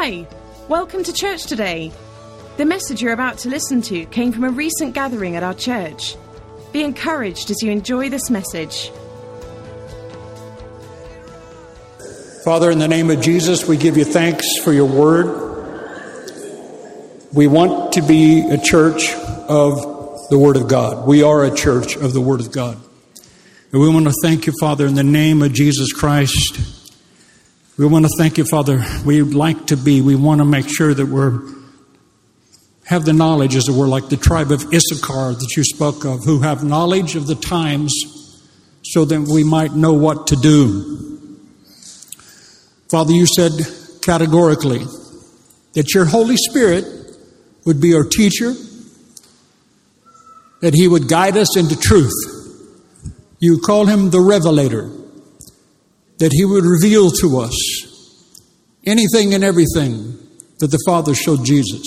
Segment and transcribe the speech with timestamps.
[0.00, 0.28] Hi,
[0.68, 1.90] welcome to church today.
[2.56, 6.14] The message you're about to listen to came from a recent gathering at our church.
[6.70, 8.92] Be encouraged as you enjoy this message.
[12.44, 15.26] Father, in the name of Jesus, we give you thanks for your word.
[17.32, 19.12] We want to be a church
[19.48, 19.80] of
[20.30, 21.08] the Word of God.
[21.08, 22.78] We are a church of the Word of God.
[23.72, 26.77] And we want to thank you, Father, in the name of Jesus Christ.
[27.78, 28.84] We want to thank you, Father.
[29.06, 31.40] We like to be, we want to make sure that we're
[32.86, 36.24] have the knowledge, as it were, like the tribe of Issachar that you spoke of,
[36.24, 37.92] who have knowledge of the times
[38.82, 41.28] so that we might know what to do.
[42.88, 43.52] Father, you said
[44.00, 44.84] categorically
[45.74, 46.86] that your Holy Spirit
[47.66, 48.54] would be our teacher,
[50.62, 52.14] that he would guide us into truth.
[53.38, 54.90] You call him the revelator,
[56.18, 57.54] that he would reveal to us
[58.84, 60.18] anything and everything
[60.58, 61.84] that the Father showed Jesus.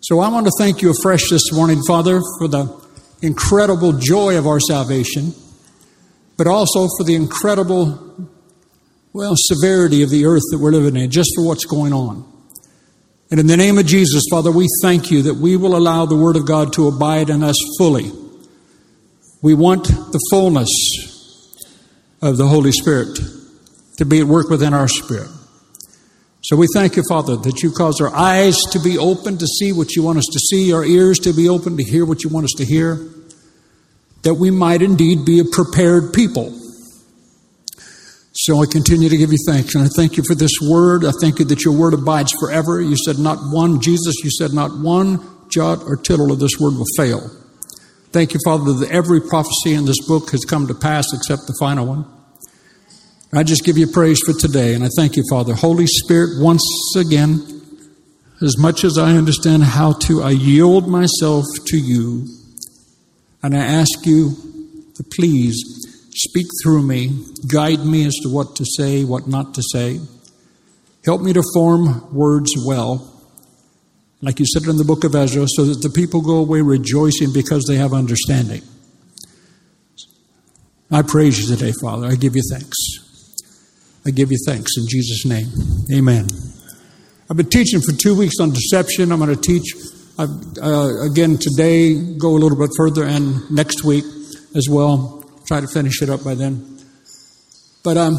[0.00, 2.68] So I want to thank you afresh this morning, Father, for the
[3.22, 5.32] incredible joy of our salvation,
[6.36, 8.28] but also for the incredible,
[9.12, 12.30] well, severity of the earth that we're living in, just for what's going on.
[13.30, 16.16] And in the name of Jesus, Father, we thank you that we will allow the
[16.16, 18.12] Word of God to abide in us fully.
[19.42, 20.68] We want the fullness
[22.22, 23.18] of the Holy Spirit
[23.98, 25.28] to be at work within our spirit.
[26.42, 29.72] So we thank you, Father, that you cause our eyes to be open to see
[29.72, 32.30] what you want us to see, our ears to be open to hear what you
[32.30, 32.98] want us to hear,
[34.22, 36.52] that we might indeed be a prepared people
[38.36, 39.76] so I continue to give you thanks.
[39.76, 41.04] And I thank you for this word.
[41.04, 42.80] I thank you that your word abides forever.
[42.80, 46.74] You said not one, Jesus, you said not one jot or tittle of this word
[46.74, 47.30] will fail.
[48.14, 51.54] Thank you, Father, that every prophecy in this book has come to pass except the
[51.60, 52.06] final one.
[53.34, 54.72] I just give you praise for today.
[54.74, 55.52] And I thank you, Father.
[55.52, 56.64] Holy Spirit, once
[56.96, 57.42] again,
[58.40, 62.26] as much as I understand how to, I yield myself to you.
[63.42, 64.30] And I ask you
[64.94, 65.84] to please
[66.16, 67.24] Speak through me.
[67.48, 70.00] Guide me as to what to say, what not to say.
[71.04, 73.13] Help me to form words well,
[74.22, 77.32] like you said in the book of Ezra, so that the people go away rejoicing
[77.32, 78.62] because they have understanding.
[80.90, 82.06] I praise you today, Father.
[82.06, 82.76] I give you thanks.
[84.06, 85.48] I give you thanks in Jesus' name.
[85.92, 86.26] Amen.
[87.30, 89.10] I've been teaching for two weeks on deception.
[89.10, 89.74] I'm going to teach
[90.18, 90.26] uh,
[91.10, 94.04] again today, go a little bit further, and next week
[94.54, 96.78] as well try to finish it up by then.
[97.82, 98.18] But um,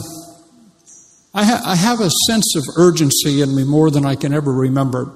[1.33, 4.51] I, ha- I have a sense of urgency in me more than I can ever
[4.51, 5.11] remember.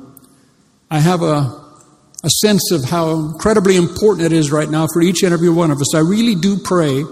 [0.89, 1.63] I have a,
[2.23, 5.71] a sense of how incredibly important it is right now for each and every one
[5.71, 5.93] of us.
[5.95, 7.03] I really do pray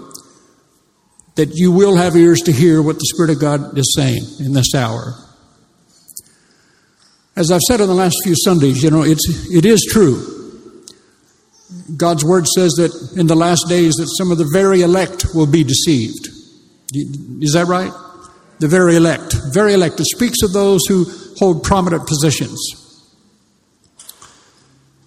[1.36, 4.52] that you will have ears to hear what the Spirit of God is saying in
[4.52, 5.14] this hour.
[7.36, 10.38] As I've said in the last few Sundays, you know, it's, it is true
[11.96, 15.46] God's word says that in the last days that some of the very elect will
[15.46, 16.28] be deceived.
[17.42, 17.92] Is that right?
[18.58, 19.34] The very elect.
[19.52, 20.00] Very elect.
[20.00, 21.06] It speaks of those who
[21.36, 22.58] hold prominent positions.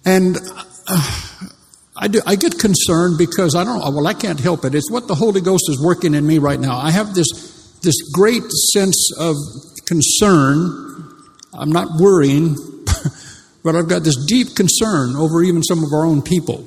[0.04, 0.36] And
[0.88, 1.28] uh,
[1.96, 4.74] I, do, I get concerned because I don't know, well, I can't help it.
[4.74, 6.76] It's what the Holy Ghost is working in me right now.
[6.78, 7.28] I have this,
[7.82, 8.42] this great
[8.72, 9.36] sense of
[9.86, 11.08] concern.
[11.54, 12.56] I'm not worrying,
[13.64, 16.66] but I've got this deep concern over even some of our own people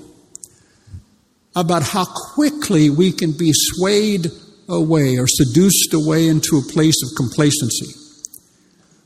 [1.56, 4.28] about how quickly we can be swayed
[4.68, 7.94] away or seduced away into a place of complacency.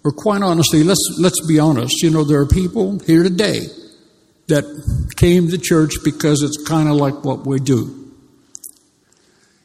[0.04, 3.68] Or quite honestly, let's, let's be honest, you know, there are people here today
[4.50, 4.66] that
[5.16, 7.96] came to church because it's kind of like what we do.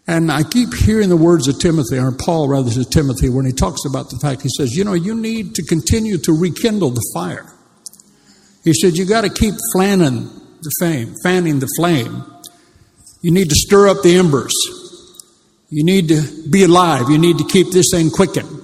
[0.06, 3.53] And I keep hearing the words of Timothy, or Paul rather to Timothy, when he
[3.53, 7.11] talks about the fact, he says, you know, you need to continue to rekindle the
[7.15, 7.50] fire.
[8.65, 10.25] He said, you got to keep fanning
[10.62, 12.25] the flame, fanning the flame
[13.25, 14.53] you need to stir up the embers.
[15.71, 17.09] You need to be alive.
[17.09, 18.63] You need to keep this thing quickened.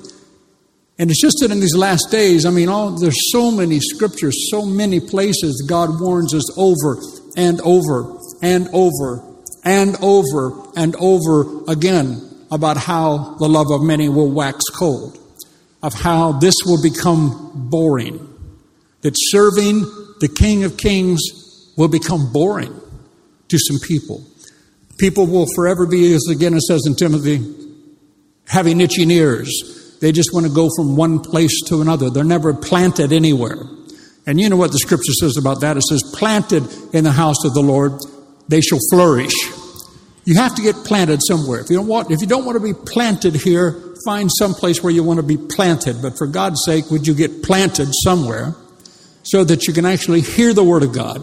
[1.01, 4.51] And it's just that in these last days, I mean, all, there's so many scriptures,
[4.51, 7.01] so many places God warns us over
[7.39, 9.25] and over and over
[9.65, 12.21] and over and over again
[12.51, 15.19] about how the love of many will wax cold,
[15.83, 18.19] of how this will become boring,
[19.01, 19.81] that serving
[20.21, 21.23] the King of Kings
[21.79, 22.79] will become boring
[23.49, 24.23] to some people.
[24.99, 27.43] People will forever be, as again it says in Timothy,
[28.47, 29.80] having itching ears.
[30.01, 32.11] They just want to go from one place to another.
[32.11, 33.59] They're never planted anywhere.
[34.27, 35.77] And you know what the scripture says about that?
[35.77, 37.93] It says, planted in the house of the Lord,
[38.49, 39.35] they shall flourish.
[40.25, 41.61] You have to get planted somewhere.
[41.61, 44.83] If you don't want, if you don't want to be planted here find some place
[44.83, 48.55] where you want to be planted, but for God's sake, would you get planted somewhere
[49.23, 51.23] so that you can actually hear the Word of God,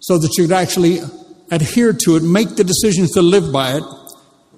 [0.00, 1.00] so that you can actually
[1.50, 3.82] adhere to it, make the decisions to live by it.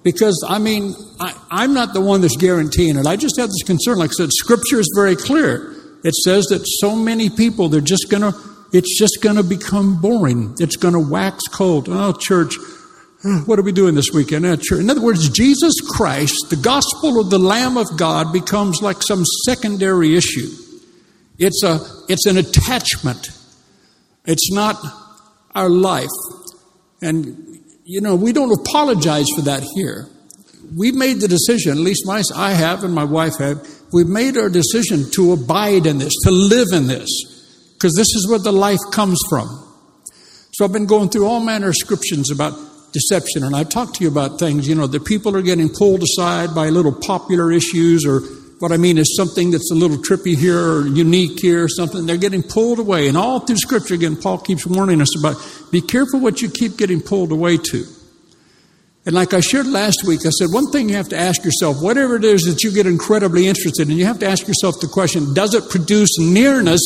[0.05, 3.07] Because, I mean, I, am not the one that's guaranteeing it.
[3.07, 3.97] I just have this concern.
[3.97, 5.73] Like I said, Scripture is very clear.
[6.03, 8.39] It says that so many people, they're just going to,
[8.71, 10.55] it's just going to become boring.
[10.59, 11.87] It's going to wax cold.
[11.89, 12.53] Oh, church,
[13.47, 14.45] what are we doing this weekend?
[14.45, 19.01] Uh, in other words, Jesus Christ, the gospel of the Lamb of God, becomes like
[19.01, 20.51] some secondary issue.
[21.39, 21.79] It's, a,
[22.09, 23.29] it's an attachment,
[24.25, 24.77] it's not
[25.55, 26.09] our life.
[27.01, 27.54] And,
[27.85, 30.07] you know, we don't apologize for that here.
[30.75, 34.37] We've made the decision, at least my, I have and my wife have, we've made
[34.37, 37.07] our decision to abide in this, to live in this,
[37.75, 39.47] because this is where the life comes from.
[40.53, 42.57] So I've been going through all manner of scriptures about
[42.91, 46.01] deception, and I've talked to you about things, you know, that people are getting pulled
[46.01, 48.21] aside by little popular issues or
[48.59, 52.05] what I mean is something that's a little trippy here or unique here or something.
[52.05, 53.07] They're getting pulled away.
[53.07, 55.35] And all through Scripture, again, Paul keeps warning us about
[55.71, 57.85] be careful what you keep getting pulled away to.
[59.05, 61.81] And like I shared last week, I said one thing you have to ask yourself,
[61.81, 64.87] whatever it is that you get incredibly interested in, you have to ask yourself the
[64.87, 66.81] question does it produce nearness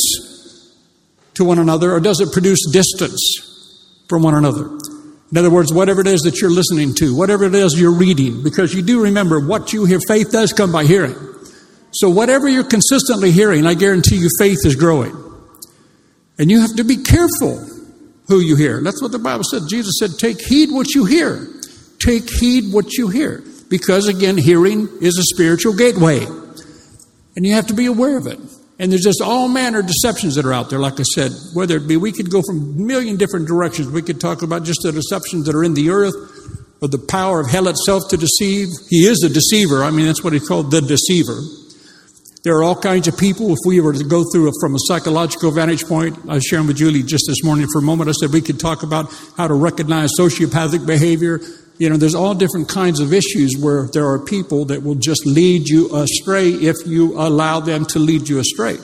[1.36, 4.66] to one another or does it produce distance from one another?
[5.32, 8.44] In other words, whatever it is that you're listening to, whatever it is you're reading,
[8.44, 11.16] because you do remember what you hear, faith does come by hearing.
[11.92, 15.16] So, whatever you're consistently hearing, I guarantee you faith is growing.
[16.38, 17.66] And you have to be careful
[18.28, 18.82] who you hear.
[18.82, 19.64] That's what the Bible said.
[19.68, 21.48] Jesus said, Take heed what you hear.
[22.00, 23.44] Take heed what you hear.
[23.70, 26.26] Because, again, hearing is a spiritual gateway.
[27.36, 28.40] And you have to be aware of it.
[28.80, 31.32] And there's just all manner of deceptions that are out there, like I said.
[31.54, 33.90] Whether it be, we could go from a million different directions.
[33.90, 36.16] We could talk about just the deceptions that are in the earth,
[36.82, 38.70] or the power of hell itself to deceive.
[38.90, 39.84] He is a deceiver.
[39.84, 41.38] I mean, that's what he called the deceiver.
[42.42, 43.52] There are all kinds of people.
[43.52, 46.68] If we were to go through it from a psychological vantage point, I was sharing
[46.68, 48.10] with Julie just this morning for a moment.
[48.10, 51.42] I said we could talk about how to recognize sociopathic behavior.
[51.80, 55.26] You know, there's all different kinds of issues where there are people that will just
[55.26, 58.78] lead you astray if you allow them to lead you astray.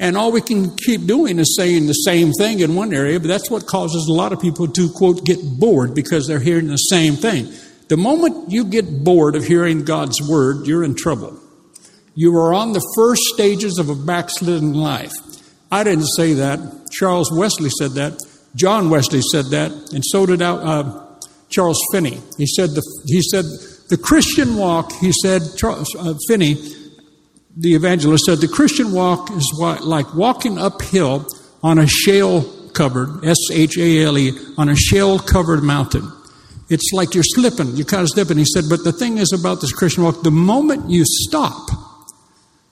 [0.00, 3.28] And all we can keep doing is saying the same thing in one area, but
[3.28, 6.76] that's what causes a lot of people to, quote, get bored because they're hearing the
[6.76, 7.48] same thing.
[7.88, 11.40] The moment you get bored of hearing God's word, you're in trouble.
[12.16, 15.12] You are on the first stages of a backslidden life.
[15.70, 16.88] I didn't say that.
[16.90, 18.18] Charles Wesley said that.
[18.54, 21.04] John Wesley said that, and so did uh,
[21.50, 22.18] Charles Finney.
[22.38, 23.44] He said the, he said
[23.90, 24.92] the Christian walk.
[24.92, 26.54] He said Charles uh, Finney,
[27.54, 29.52] the evangelist, said the Christian walk is
[29.84, 31.26] like walking uphill
[31.62, 36.10] on a shale covered S H A L E on a shale covered mountain.
[36.70, 37.76] It's like you're slipping.
[37.76, 38.38] You're kind of slipping.
[38.38, 41.68] He said, but the thing is about this Christian walk, the moment you stop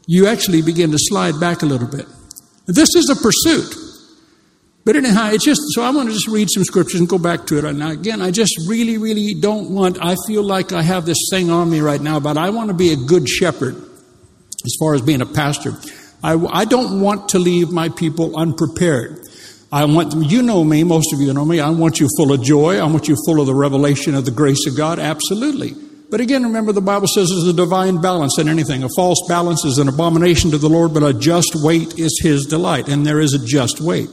[0.07, 2.07] you actually begin to slide back a little bit.
[2.67, 3.75] This is a pursuit.
[4.85, 7.47] But anyhow, it's just, so I want to just read some scriptures and go back
[7.47, 7.65] to it.
[7.65, 11.51] And again, I just really, really don't want, I feel like I have this thing
[11.51, 15.01] on me right now, but I want to be a good shepherd as far as
[15.01, 15.73] being a pastor.
[16.23, 19.21] I, I don't want to leave my people unprepared.
[19.73, 22.33] I want them, you know me, most of you know me, I want you full
[22.33, 22.79] of joy.
[22.79, 25.75] I want you full of the revelation of the grace of God, absolutely.
[26.11, 28.83] But again, remember the Bible says there's a divine balance in anything.
[28.83, 32.47] A false balance is an abomination to the Lord, but a just weight is his
[32.47, 32.89] delight.
[32.89, 34.11] And there is a just weight.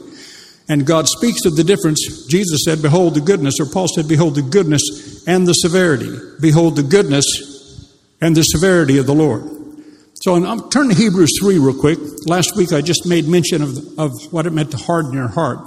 [0.68, 2.26] And God speaks of the difference.
[2.28, 6.10] Jesus said, Behold the goodness, or Paul said, Behold the goodness and the severity.
[6.40, 7.26] Behold the goodness
[8.20, 9.42] and the severity of the Lord.
[10.22, 11.98] So I'm turn to Hebrews 3 real quick.
[12.26, 15.58] Last week I just made mention of, of what it meant to harden your heart.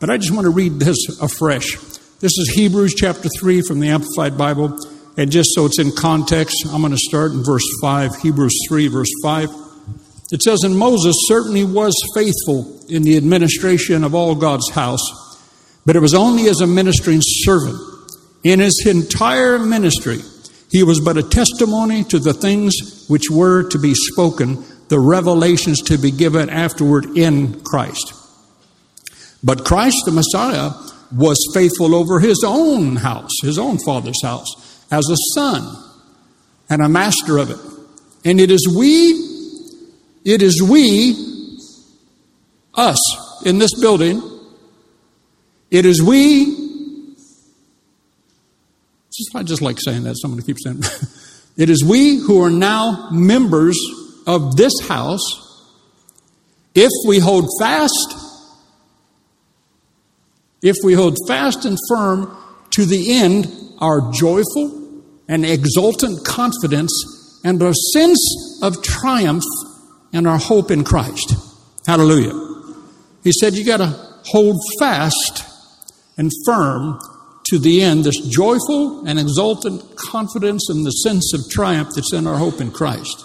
[0.00, 1.76] But I just want to read this afresh.
[2.18, 4.76] This is Hebrews chapter 3 from the Amplified Bible.
[5.20, 8.88] And just so it's in context, I'm going to start in verse 5, Hebrews 3,
[8.88, 9.50] verse 5.
[10.32, 15.02] It says, And Moses certainly was faithful in the administration of all God's house,
[15.84, 17.76] but it was only as a ministering servant.
[18.44, 20.20] In his entire ministry,
[20.70, 25.82] he was but a testimony to the things which were to be spoken, the revelations
[25.82, 28.14] to be given afterward in Christ.
[29.44, 30.70] But Christ, the Messiah,
[31.14, 35.76] was faithful over his own house, his own father's house as a son
[36.68, 37.58] and a master of it.
[38.24, 39.12] And it is we,
[40.24, 41.14] it is we,
[42.74, 42.98] us
[43.44, 44.22] in this building,
[45.70, 46.56] it is we,
[49.12, 50.82] just, I just like saying that, somebody keeps saying
[51.56, 53.78] it is we who are now members
[54.26, 55.46] of this house.
[56.74, 58.14] If we hold fast,
[60.62, 62.36] if we hold fast and firm
[62.70, 64.79] to the end our joyful
[65.30, 66.92] an exultant confidence,
[67.44, 69.44] and a sense of triumph
[70.12, 71.34] and our hope in Christ.
[71.86, 72.34] Hallelujah.
[73.22, 75.44] He said you got to hold fast
[76.18, 76.98] and firm
[77.46, 82.26] to the end this joyful and exultant confidence and the sense of triumph that's in
[82.26, 83.24] our hope in Christ.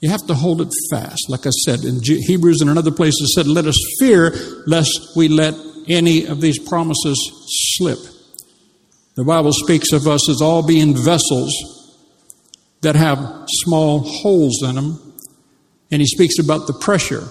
[0.00, 1.26] You have to hold it fast.
[1.28, 4.32] Like I said in Hebrews and in other places, said, Let us fear
[4.66, 5.54] lest we let
[5.86, 7.18] any of these promises
[7.76, 7.98] slip.
[9.16, 11.52] The Bible speaks of us as all being vessels
[12.82, 13.18] that have
[13.64, 15.14] small holes in them.
[15.90, 17.28] And he speaks about the pressure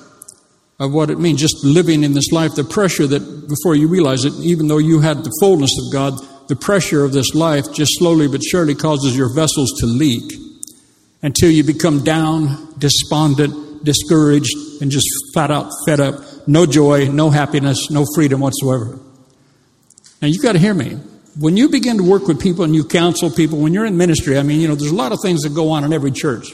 [0.80, 4.26] of what it means, just living in this life, the pressure that before you realize
[4.26, 6.14] it, even though you had the fullness of God,
[6.48, 10.34] the pressure of this life just slowly but surely causes your vessels to leak
[11.22, 16.16] until you become down, despondent, discouraged, and just flat out fed up.
[16.48, 19.00] No joy, no happiness, no freedom whatsoever.
[20.22, 20.98] Now you've got to hear me.
[21.40, 24.38] When you begin to work with people and you counsel people, when you're in ministry,
[24.38, 26.52] I mean, you know, there's a lot of things that go on in every church.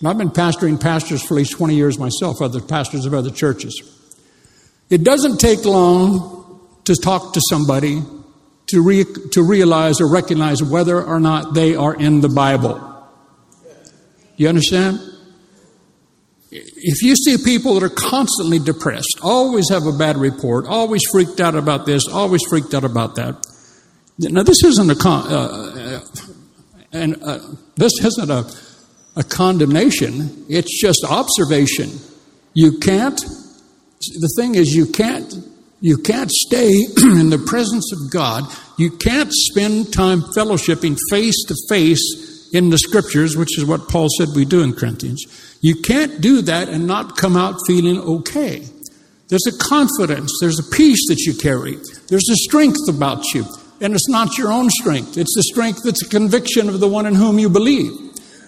[0.00, 3.30] And I've been pastoring pastors for at least 20 years myself, other pastors of other
[3.30, 3.80] churches.
[4.90, 8.02] It doesn't take long to talk to somebody
[8.66, 12.84] to, re- to realize or recognize whether or not they are in the Bible.
[14.36, 15.00] You understand?
[16.50, 21.40] If you see people that are constantly depressed, always have a bad report, always freaked
[21.40, 23.47] out about this, always freaked out about that.
[24.18, 26.00] Now, this isn't a con- uh, uh,
[26.92, 27.38] and uh,
[27.76, 28.50] this isn't a,
[29.16, 30.44] a condemnation.
[30.48, 31.90] It's just observation.
[32.54, 33.18] You can't.
[33.18, 35.32] The thing is, you can't.
[35.80, 38.44] You can't stay in the presence of God.
[38.76, 44.08] You can't spend time fellowshipping face to face in the scriptures, which is what Paul
[44.18, 45.24] said we do in Corinthians.
[45.60, 48.64] You can't do that and not come out feeling okay.
[49.28, 51.76] There's a confidence, there's a peace that you carry,
[52.08, 53.44] there's a strength about you.
[53.80, 57.06] And it's not your own strength, it's the strength that's a conviction of the one
[57.06, 57.92] in whom you believe.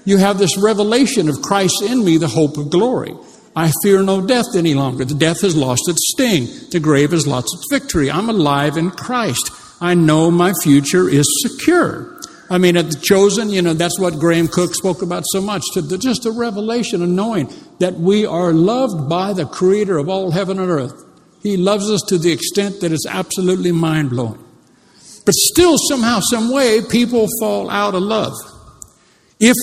[0.04, 3.14] You have this revelation of Christ in me, the hope of glory.
[3.54, 5.04] I fear no death any longer.
[5.04, 6.46] The death has lost its sting.
[6.70, 8.10] The grave has lost its victory.
[8.10, 9.50] I'm alive in Christ.
[9.80, 12.20] I know my future is secure.
[12.48, 15.62] I mean, at the chosen, you know, that's what Graham Cooke spoke about so much.
[15.74, 20.08] To the, just a revelation of knowing that we are loved by the Creator of
[20.08, 21.04] all heaven and earth.
[21.42, 24.44] He loves us to the extent that it's absolutely mind blowing.
[25.30, 28.34] But still, somehow, some way, people fall out of love.
[29.38, 29.54] If,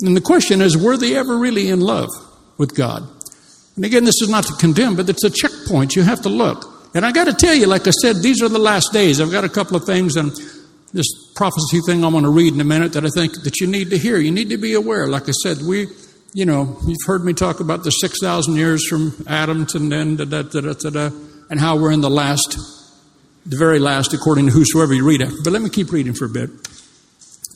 [0.00, 2.08] and the question is, were they ever really in love
[2.56, 3.02] with God?
[3.74, 5.96] And again, this is not to condemn, but it's a checkpoint.
[5.96, 6.64] You have to look.
[6.94, 9.20] And I got to tell you, like I said, these are the last days.
[9.20, 10.30] I've got a couple of things, and
[10.92, 13.66] this prophecy thing I'm going to read in a minute that I think that you
[13.66, 14.18] need to hear.
[14.18, 15.08] You need to be aware.
[15.08, 15.88] Like I said, we,
[16.32, 20.26] you know, you've heard me talk about the 6,000 years from Adam to then, da,
[20.26, 21.10] da, da, da, da,
[21.50, 22.56] and how we're in the last,
[23.46, 25.36] the very last, according to whosoever you read after.
[25.42, 26.50] But let me keep reading for a bit.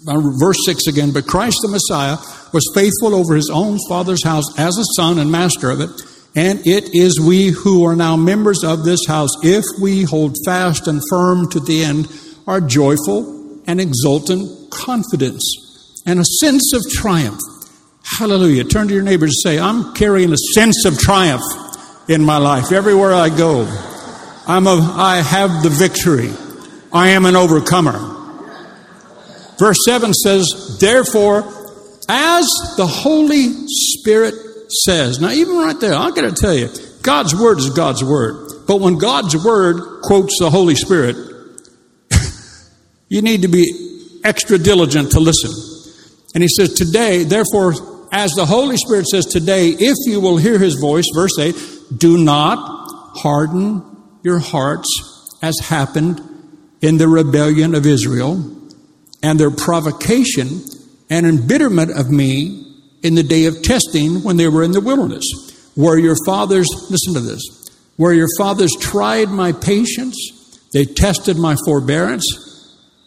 [0.07, 2.17] Uh, verse 6 again, but Christ the Messiah
[2.53, 5.91] was faithful over his own Father's house as a son and master of it.
[6.35, 10.89] And it is we who are now members of this house, if we hold fast
[10.89, 12.09] and firm to the end
[12.47, 17.41] are joyful and exultant confidence and a sense of triumph.
[18.19, 18.65] Hallelujah.
[18.65, 21.43] Turn to your neighbors and say, I'm carrying a sense of triumph
[22.09, 23.92] in my life everywhere I go.
[24.47, 26.31] I'm a, I have the victory.
[26.93, 28.19] I am an overcomer.
[29.59, 31.45] Verse 7 says, Therefore,
[32.09, 34.35] as the Holy Spirit
[34.85, 36.69] says, now even right there, I gotta tell you,
[37.03, 38.67] God's Word is God's Word.
[38.67, 41.17] But when God's Word quotes the Holy Spirit,
[43.09, 45.53] you need to be extra diligent to listen.
[46.35, 47.75] And he says, Today, therefore,
[48.11, 51.55] as the Holy Spirit says today, if you will hear his voice, verse 8,
[51.97, 52.59] do not
[53.15, 53.92] harden
[54.23, 54.89] your hearts
[55.43, 56.21] as happened
[56.81, 58.59] in the rebellion of Israel
[59.23, 60.63] and their provocation
[61.11, 62.67] and embitterment of me
[63.03, 65.25] in the day of testing when they were in the wilderness,
[65.75, 67.43] where your fathers, listen to this,
[67.97, 70.17] where your fathers tried my patience,
[70.73, 72.25] they tested my forbearance,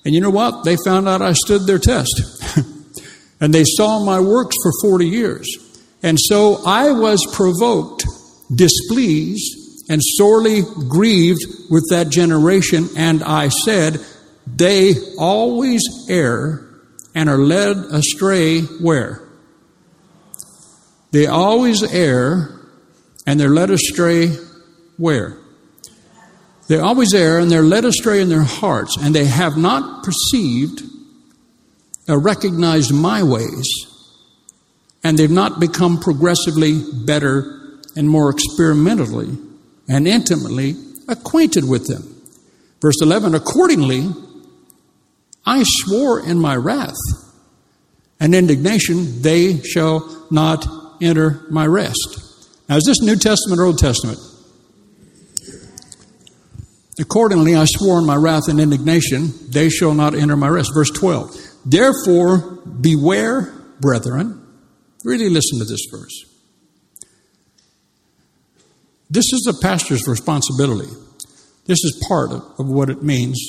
[0.05, 0.63] and you know what?
[0.63, 2.13] They found out I stood their test.
[3.41, 5.47] and they saw my works for 40 years.
[6.03, 8.05] And so I was provoked,
[8.53, 12.89] displeased, and sorely grieved with that generation.
[12.97, 13.99] And I said,
[14.47, 16.67] They always err
[17.13, 19.21] and are led astray where?
[21.11, 22.61] They always err
[23.25, 24.29] and they're led astray
[24.97, 25.37] where?
[26.67, 30.81] They always err and they're led astray in their hearts, and they have not perceived
[32.07, 33.67] or recognized my ways,
[35.03, 39.37] and they've not become progressively better and more experimentally
[39.87, 40.75] and intimately
[41.07, 42.03] acquainted with them.
[42.81, 44.09] Verse 11 Accordingly,
[45.45, 46.97] I swore in my wrath
[48.19, 50.65] and indignation, they shall not
[51.01, 52.21] enter my rest.
[52.67, 54.19] Now, is this New Testament or Old Testament?
[56.99, 60.71] Accordingly, I swore in my wrath and indignation, they shall not enter my rest.
[60.73, 61.35] Verse 12.
[61.65, 62.37] Therefore,
[62.79, 64.41] beware, brethren.
[65.03, 66.34] Really listen to this verse.
[69.15, 70.91] This is a pastor's responsibility.
[71.67, 73.39] This is part of, of what it means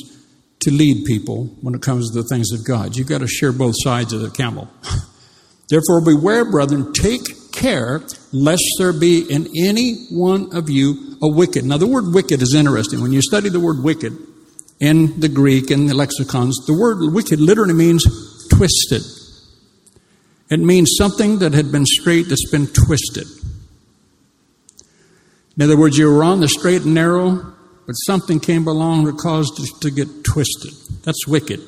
[0.61, 2.95] to lead people when it comes to the things of God.
[2.95, 4.71] You've got to share both sides of the camel.
[5.69, 8.01] Therefore, beware, brethren, take care
[8.33, 11.65] lest there be in any one of you a wicked.
[11.65, 13.03] Now, the word wicked is interesting.
[13.03, 14.17] When you study the word wicked
[14.79, 18.05] in the Greek, and the lexicons, the word wicked literally means
[18.51, 19.03] twisted.
[20.49, 23.27] It means something that had been straight that's been twisted.
[25.57, 27.55] In other words, you were on the straight and narrow,
[27.87, 30.73] but something came along that caused it to get twisted.
[31.03, 31.61] That's wicked.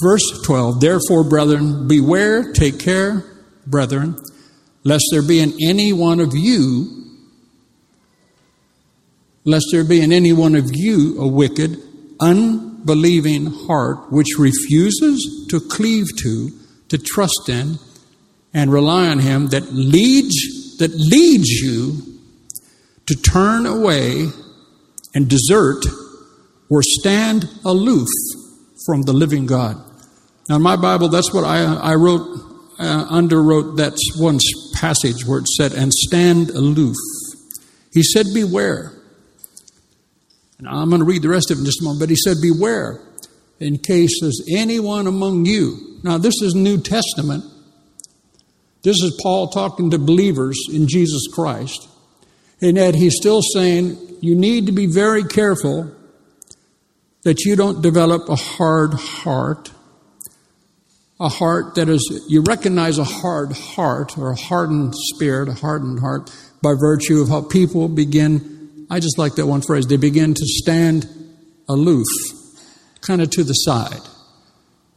[0.00, 3.24] Verse 12 Therefore, brethren, beware, take care,
[3.66, 4.16] brethren,
[4.84, 7.04] lest there be in any one of you,
[9.44, 11.78] lest there be in any one of you a wicked,
[12.20, 16.50] unbelieving heart which refuses to cleave to,
[16.88, 17.78] to trust in,
[18.54, 22.13] and rely on him that leads that leads you
[23.06, 24.26] to turn away
[25.14, 25.84] and desert
[26.70, 28.08] or stand aloof
[28.86, 29.76] from the living God.
[30.48, 32.22] Now, in my Bible, that's what I, I wrote,
[32.78, 34.38] uh, underwrote that one
[34.74, 36.96] passage where it said, and stand aloof.
[37.92, 38.92] He said, beware.
[40.58, 42.16] And I'm going to read the rest of it in just a moment, but he
[42.16, 43.00] said, beware
[43.60, 46.00] in case there's anyone among you.
[46.02, 47.44] Now, this is New Testament.
[48.82, 51.88] This is Paul talking to believers in Jesus Christ.
[52.64, 55.94] And yet he's still saying, you need to be very careful
[57.22, 59.70] that you don't develop a hard heart.
[61.20, 66.00] A heart that is, you recognize a hard heart or a hardened spirit, a hardened
[66.00, 70.32] heart, by virtue of how people begin, I just like that one phrase, they begin
[70.32, 71.06] to stand
[71.68, 72.06] aloof,
[73.02, 74.00] kind of to the side.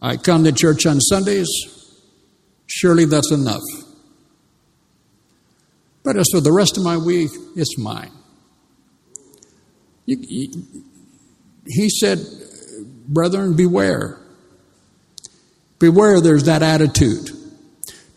[0.02, 1.50] I come to church on Sundays,
[2.66, 3.64] surely that's enough.
[6.08, 8.12] But as for the rest of my week, it's mine.
[10.06, 10.50] He
[11.90, 12.26] said,
[13.10, 14.18] Brethren, beware.
[15.80, 17.30] Beware, there's that attitude.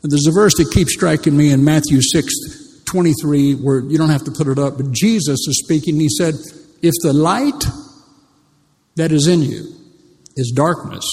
[0.03, 4.22] There's a verse that keeps striking me in Matthew 6 23, where you don't have
[4.22, 5.98] to put it up, but Jesus is speaking.
[5.98, 6.35] He said,
[6.83, 7.64] If the light
[8.94, 9.66] that is in you
[10.37, 11.05] is darkness,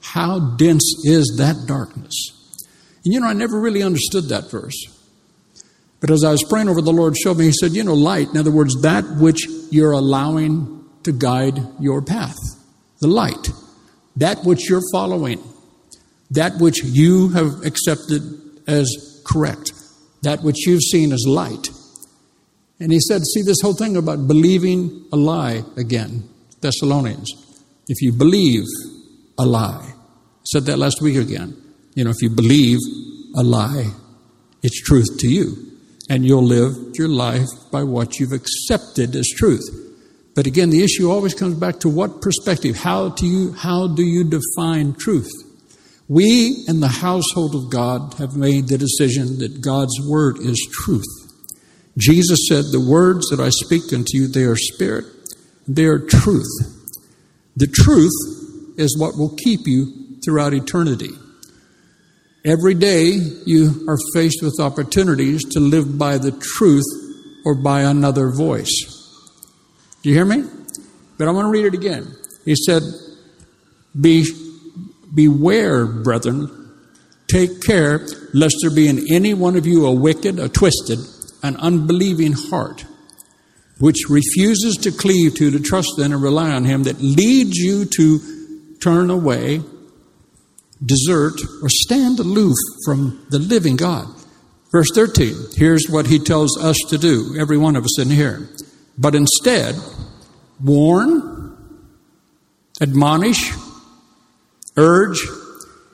[0.00, 2.14] how dense is that darkness?
[3.04, 4.94] And you know, I never really understood that verse.
[6.00, 8.28] But as I was praying over, the Lord showed me, He said, You know, light,
[8.28, 12.36] in other words, that which you're allowing to guide your path.
[13.00, 13.48] The light.
[14.16, 15.42] That which you're following.
[16.30, 18.22] That which you have accepted
[18.66, 18.88] as
[19.26, 19.72] correct.
[20.22, 21.68] That which you've seen as light.
[22.80, 26.28] And he said, See this whole thing about believing a lie again.
[26.60, 27.32] Thessalonians.
[27.88, 28.64] If you believe
[29.38, 29.94] a lie,
[30.44, 31.56] said that last week again.
[31.94, 32.78] You know, if you believe
[33.36, 33.90] a lie,
[34.62, 35.67] it's truth to you
[36.08, 39.68] and you'll live your life by what you've accepted as truth.
[40.34, 42.76] But again, the issue always comes back to what perspective.
[42.76, 45.30] How do you, how do you define truth?
[46.08, 51.04] We in the household of God have made the decision that God's word is truth.
[51.98, 55.04] Jesus said, The words that I speak unto you, they are spirit,
[55.66, 56.46] they are truth.
[57.56, 61.10] The truth is what will keep you throughout eternity.
[62.44, 63.10] Every day
[63.46, 66.86] you are faced with opportunities to live by the truth
[67.44, 68.68] or by another voice.
[70.02, 70.44] Do you hear me?
[71.18, 72.14] But I want to read it again.
[72.44, 72.82] He said,
[74.00, 74.24] Be,
[75.12, 76.72] Beware, brethren,
[77.26, 81.00] take care lest there be in any one of you a wicked, a twisted,
[81.42, 82.84] an unbelieving heart,
[83.80, 87.84] which refuses to cleave to, to trust in, and rely on Him, that leads you
[87.84, 89.60] to turn away
[90.84, 94.06] desert, or stand aloof from the living God.
[94.70, 98.48] Verse 13, here's what he tells us to do, every one of us in here.
[98.98, 99.76] But instead,
[100.62, 101.56] warn,
[102.80, 103.52] admonish,
[104.76, 105.26] urge,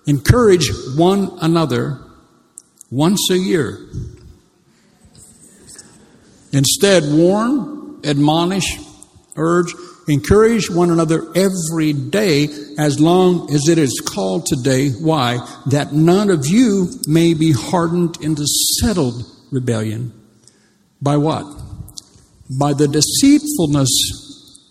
[0.07, 2.01] encourage one another
[2.91, 3.79] once a year.
[6.53, 8.79] Instead, warn, admonish,
[9.37, 9.73] urge,
[10.07, 14.91] Encourage one another every day as long as it is called today.
[14.91, 15.39] Why?
[15.67, 18.45] That none of you may be hardened into
[18.81, 20.13] settled rebellion.
[21.01, 21.47] By what?
[22.59, 23.91] By the deceitfulness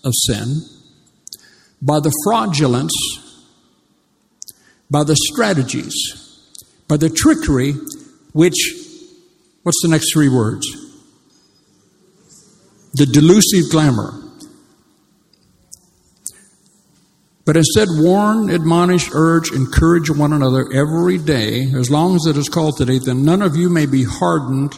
[0.03, 0.61] of sin.
[1.83, 2.93] by the fraudulence,
[4.89, 5.93] by the strategies,
[6.87, 7.73] by the trickery,
[8.31, 8.55] which,
[9.63, 10.65] what's the next three words?
[12.93, 14.22] The delusive glamour.
[17.45, 22.47] But instead, warn, admonish, urge, encourage one another every day, as long as it is
[22.47, 24.73] called today, that none of you may be hardened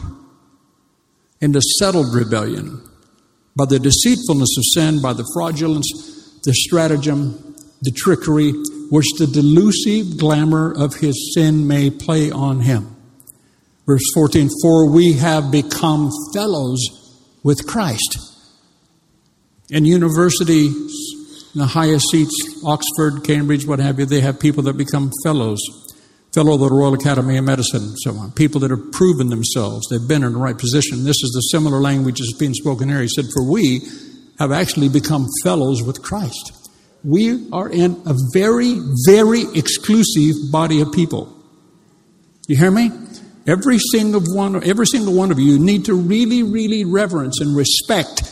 [1.40, 2.82] into settled rebellion
[3.56, 8.52] by the deceitfulness of sin, by the fraudulence, the stratagem, the trickery,
[8.90, 12.96] which the delusive glamour of his sin may play on him.
[13.86, 16.80] Verse 14, for we have become fellows
[17.44, 18.18] with Christ.
[19.70, 21.05] In universities, in
[21.58, 25.60] the highest seats, Oxford, Cambridge, what have you, they have people that become fellows,
[26.34, 28.30] fellow of the Royal Academy of Medicine, and so on.
[28.32, 31.04] People that have proven themselves, they've been in the right position.
[31.04, 33.00] This is the similar language that's being spoken here.
[33.00, 33.80] He said, For we
[34.38, 36.52] have actually become fellows with Christ.
[37.02, 41.32] We are in a very, very exclusive body of people.
[42.48, 42.90] You hear me?
[43.46, 48.22] Every single one, every single one of you need to really, really reverence and respect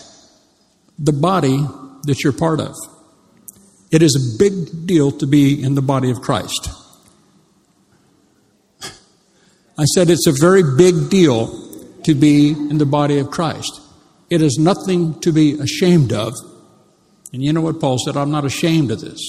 [0.98, 1.56] the body
[2.02, 2.74] that you're part of.
[3.90, 6.68] It is a big deal to be in the body of Christ.
[9.76, 11.48] I said it's a very big deal
[12.04, 13.80] to be in the body of Christ.
[14.30, 16.32] It is nothing to be ashamed of.
[17.32, 18.16] And you know what Paul said?
[18.16, 19.20] I'm not ashamed of this.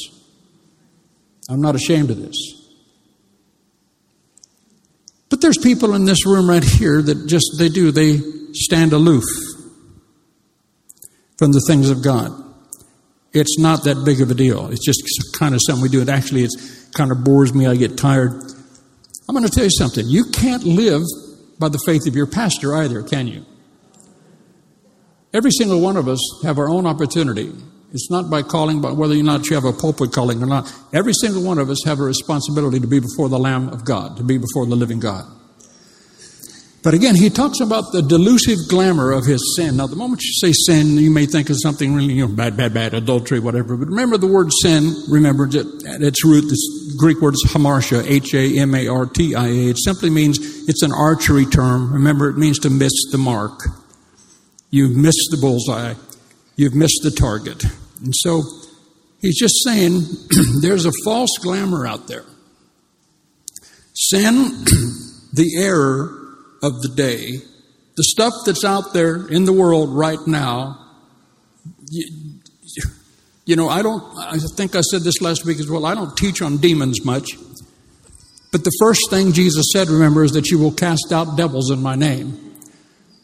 [1.49, 2.35] I'm not ashamed of this.
[5.29, 8.19] But there's people in this room right here that just, they do, they
[8.53, 9.23] stand aloof
[11.37, 12.31] from the things of God.
[13.35, 14.67] It's not that big of a deal.
[14.71, 15.03] It's just
[15.37, 15.99] kind of something we do.
[15.99, 16.51] And actually, it
[16.93, 17.67] kind of bores me.
[17.67, 18.31] I get tired.
[19.27, 20.07] I'm going to tell you something.
[20.07, 21.01] You can't live
[21.59, 23.45] by the faith of your pastor either, can you?
[25.33, 27.51] Every single one of us have our own opportunity.
[27.91, 30.73] It's not by calling, but whether or not you have a pulpit calling or not.
[30.93, 34.15] Every single one of us have a responsibility to be before the Lamb of God,
[34.17, 35.25] to be before the living God.
[36.85, 39.77] But again, he talks about the delusive glamour of his sin.
[39.77, 42.55] Now, the moment you say sin, you may think of something really, you know, bad,
[42.55, 43.75] bad, bad, adultery, whatever.
[43.75, 48.07] But remember the word sin, remember that at its root, this Greek word is hamartia,
[48.07, 49.69] H-A-M-A-R-T-I-A.
[49.71, 50.37] It simply means
[50.69, 51.91] it's an archery term.
[51.91, 53.61] Remember, it means to miss the mark.
[54.69, 55.95] You've missed the bullseye.
[56.55, 57.63] You've missed the target.
[58.03, 58.43] And so
[59.21, 60.01] he's just saying
[60.61, 62.25] there's a false glamour out there.
[63.95, 64.35] Sin,
[65.33, 66.14] the error,
[66.65, 67.37] of the day,
[67.95, 70.79] the stuff that's out there in the world right now,
[71.89, 72.07] you,
[73.45, 76.17] you know, I don't, I think I said this last week as well, I don't
[76.17, 77.29] teach on demons much.
[78.51, 81.81] But the first thing Jesus said, remember, is that you will cast out devils in
[81.81, 82.55] my name.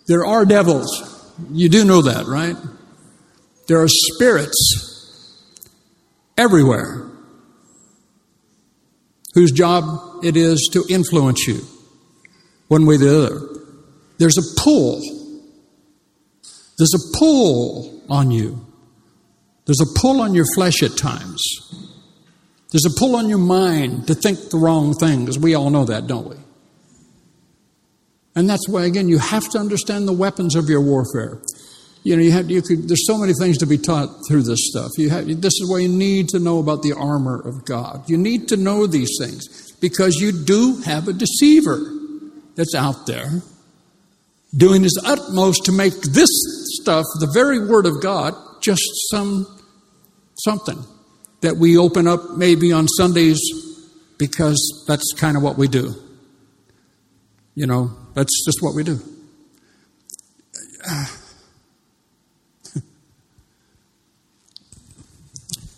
[0.08, 1.34] There are devils.
[1.52, 2.56] You do know that, right?
[3.68, 5.42] There are spirits
[6.38, 7.10] everywhere
[9.34, 11.62] whose job it is to influence you
[12.72, 13.42] one way or the other.
[14.18, 15.02] There's a pull.
[16.78, 18.66] There's a pull on you.
[19.66, 21.44] There's a pull on your flesh at times.
[22.72, 25.38] There's a pull on your mind to think the wrong things.
[25.38, 26.38] We all know that, don't we?
[28.36, 31.42] And that's why, again, you have to understand the weapons of your warfare.
[32.04, 34.70] You know, you have, you could, there's so many things to be taught through this
[34.70, 34.92] stuff.
[34.98, 38.10] You have, this is why you need to know about the armor of God.
[38.10, 41.98] You need to know these things because you do have a deceiver
[42.56, 43.42] that's out there
[44.56, 46.30] doing his utmost to make this
[46.82, 49.46] stuff, the very Word of God, just some
[50.40, 50.84] something
[51.42, 53.40] that we open up maybe on Sundays
[54.18, 55.96] because that's kind of what we do.
[57.56, 59.00] You know, that's just what we do.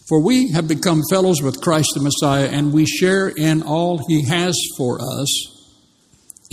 [0.09, 4.25] For we have become fellows with Christ the Messiah, and we share in all he
[4.25, 5.52] has for us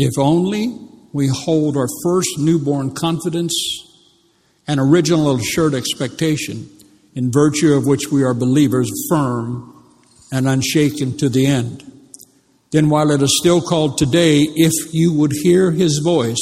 [0.03, 0.77] if only
[1.13, 3.55] we hold our first newborn confidence
[4.67, 6.69] and original assured expectation,
[7.15, 9.67] in virtue of which we are believers, firm
[10.33, 11.85] and unshaken to the end.
[12.71, 16.39] Then, while it is still called today, if you would hear his voice,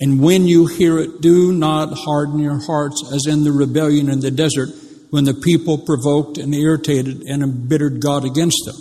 [0.00, 4.20] and when you hear it, do not harden your hearts as in the rebellion in
[4.20, 4.70] the desert
[5.10, 8.76] when the people provoked and irritated and embittered God against them.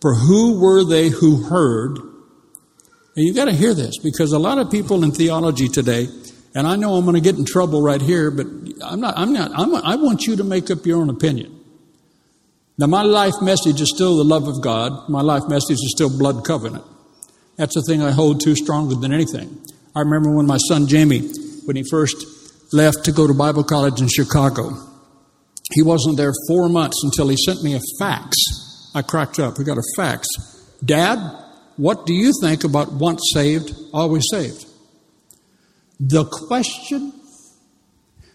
[0.00, 1.98] For who were they who heard?
[3.16, 6.08] And you've got to hear this because a lot of people in theology today,
[6.54, 8.46] and I know I'm going to get in trouble right here, but
[8.82, 11.60] I'm not, I'm not, I'm, I want you to make up your own opinion.
[12.76, 15.08] Now, my life message is still the love of God.
[15.08, 16.84] My life message is still blood covenant.
[17.56, 19.62] That's the thing I hold to stronger than anything.
[19.94, 21.30] I remember when my son Jamie,
[21.66, 22.16] when he first
[22.72, 24.72] left to go to Bible college in Chicago,
[25.72, 28.36] He wasn't there four months until he sent me a fax.
[28.94, 29.58] I cracked up.
[29.58, 30.26] We got a fax.
[30.84, 31.18] Dad,
[31.76, 34.66] what do you think about once saved, always saved?
[35.98, 37.12] The question,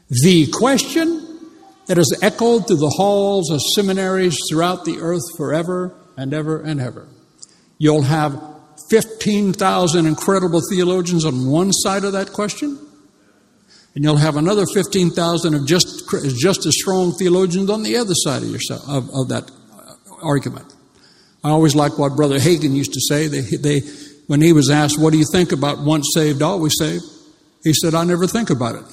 [0.10, 1.30] the question
[1.88, 6.80] that has echoed through the halls of seminaries throughout the earth forever and ever and
[6.80, 7.08] ever.
[7.78, 8.41] You'll have
[8.89, 12.78] 15,000 incredible theologians on one side of that question,
[13.95, 16.04] and you'll have another 15,000 of just,
[16.38, 19.49] just as strong theologians on the other side of, yourself, of, of that
[20.21, 20.73] argument.
[21.43, 23.28] I always like what Brother Hagin used to say.
[23.28, 23.80] They, they,
[24.28, 27.04] when he was asked, What do you think about once saved, always saved?
[27.63, 28.86] He said, I never think about it.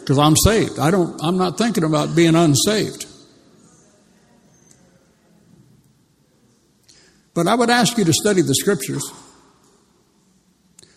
[0.00, 0.78] Because I'm saved.
[0.78, 3.06] I don't, I'm not thinking about being unsaved.
[7.32, 9.10] But I would ask you to study the scriptures.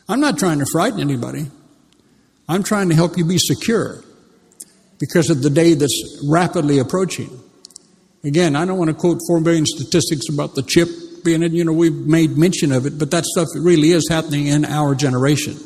[0.10, 1.48] I'm not trying to frighten anybody.
[2.48, 4.04] I'm trying to help you be secure
[5.00, 7.30] because of the day that's rapidly approaching.
[8.24, 10.90] Again, I don't want to quote 4 million statistics about the chip
[11.24, 11.52] being it.
[11.52, 14.96] You know, we've made mention of it, but that stuff really is happening in our
[14.96, 15.58] generation.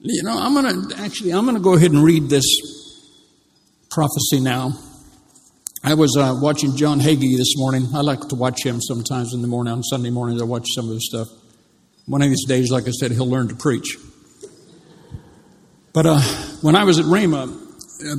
[0.00, 2.44] You know, I'm going to actually, I'm going to go ahead and read this
[3.90, 4.72] prophecy now.
[5.82, 7.88] I was uh, watching John Hagee this morning.
[7.94, 9.72] I like to watch him sometimes in the morning.
[9.72, 11.28] On Sunday mornings, I watch some of his stuff.
[12.06, 13.96] One of these days, like I said, he'll learn to preach.
[15.92, 16.20] But uh,
[16.60, 17.65] when I was at Rhema,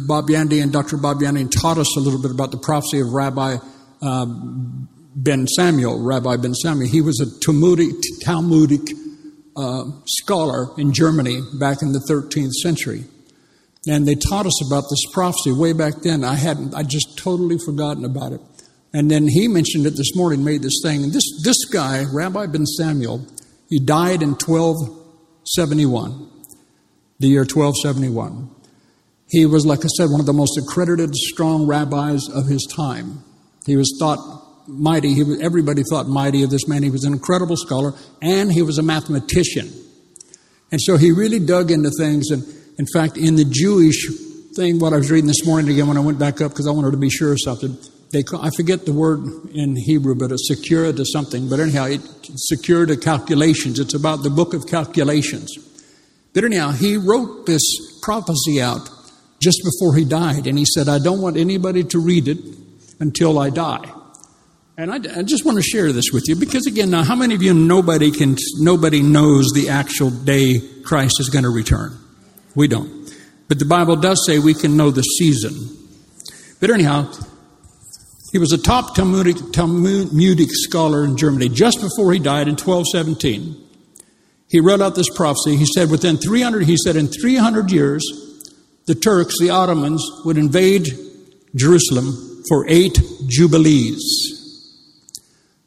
[0.08, 0.98] Bob Yandian and Dr.
[0.98, 3.58] Bob Yandian taught us a little bit about the prophecy of Rabbi
[4.02, 4.26] uh,
[5.16, 6.02] Ben Samuel.
[6.02, 6.90] Rabbi Ben Samuel.
[6.90, 8.82] He was a Talmudic, Talmudic
[9.56, 13.06] uh, scholar in Germany back in the 13th century.
[13.88, 16.24] And they taught us about this prophecy way back then.
[16.24, 18.42] I hadn't, I just totally forgotten about it.
[18.94, 21.04] And then he mentioned it this morning, made this thing.
[21.04, 23.26] And this, this guy, Rabbi Ben Samuel,
[23.70, 26.30] he died in 1271,
[27.20, 28.50] the year 1271.
[29.30, 33.24] He was, like I said, one of the most accredited, strong rabbis of his time.
[33.66, 34.20] He was thought
[34.68, 35.14] mighty.
[35.14, 36.84] He was, everybody thought mighty of this man.
[36.84, 39.70] He was an incredible scholar, and he was a mathematician.
[40.72, 42.30] And so he really dug into things.
[42.30, 42.44] And
[42.78, 44.08] in fact, in the Jewish
[44.56, 46.72] thing, what I was reading this morning again when I went back up because I
[46.72, 47.78] wanted to be sure of something,
[48.12, 51.50] they I forget the word in Hebrew, but it's secure to something.
[51.50, 53.80] But anyhow, it's secure to calculations.
[53.80, 55.54] It's about the book of calculations.
[56.34, 57.64] But anyhow, he wrote this
[58.02, 58.90] prophecy out
[59.40, 62.40] just before he died, and he said, I don't want anybody to read it
[63.00, 63.92] until I die.
[64.78, 67.34] And I, I, just want to share this with you because again, now how many
[67.34, 71.98] of you nobody can nobody knows the actual day Christ is going to return?
[72.54, 73.12] We don't.
[73.48, 75.76] But the Bible does say we can know the season.
[76.60, 77.12] But anyhow,
[78.32, 81.50] he was a top Talmudic, Talmudic scholar in Germany.
[81.50, 83.56] Just before he died in 1217,
[84.50, 85.56] he wrote out this prophecy.
[85.56, 88.04] He said, within 300, he said, in 300 years,
[88.88, 90.88] the Turks, the Ottomans, would invade
[91.56, 94.02] Jerusalem for eight jubilees.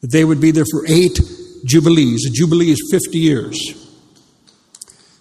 [0.01, 1.19] They would be there for eight
[1.63, 2.25] jubilees.
[2.27, 3.59] A jubilee is 50 years.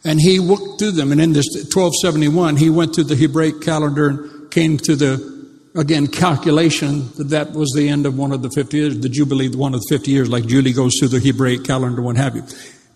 [0.05, 1.13] And he worked through them.
[1.13, 6.07] And in this 1271, he went through the Hebraic calendar and came to the, again,
[6.07, 9.75] calculation that that was the end of one of the 50 years, the Jubilee, one
[9.75, 12.45] of the 50 years, like Julie goes through the Hebraic calendar, what have you.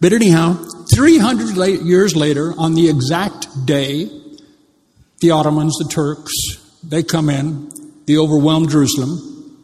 [0.01, 0.55] But anyhow,
[0.95, 4.09] 300 years later, on the exact day,
[5.25, 6.33] the Ottomans, the Turks,
[6.83, 7.71] they come in,
[8.07, 9.63] they overwhelm Jerusalem,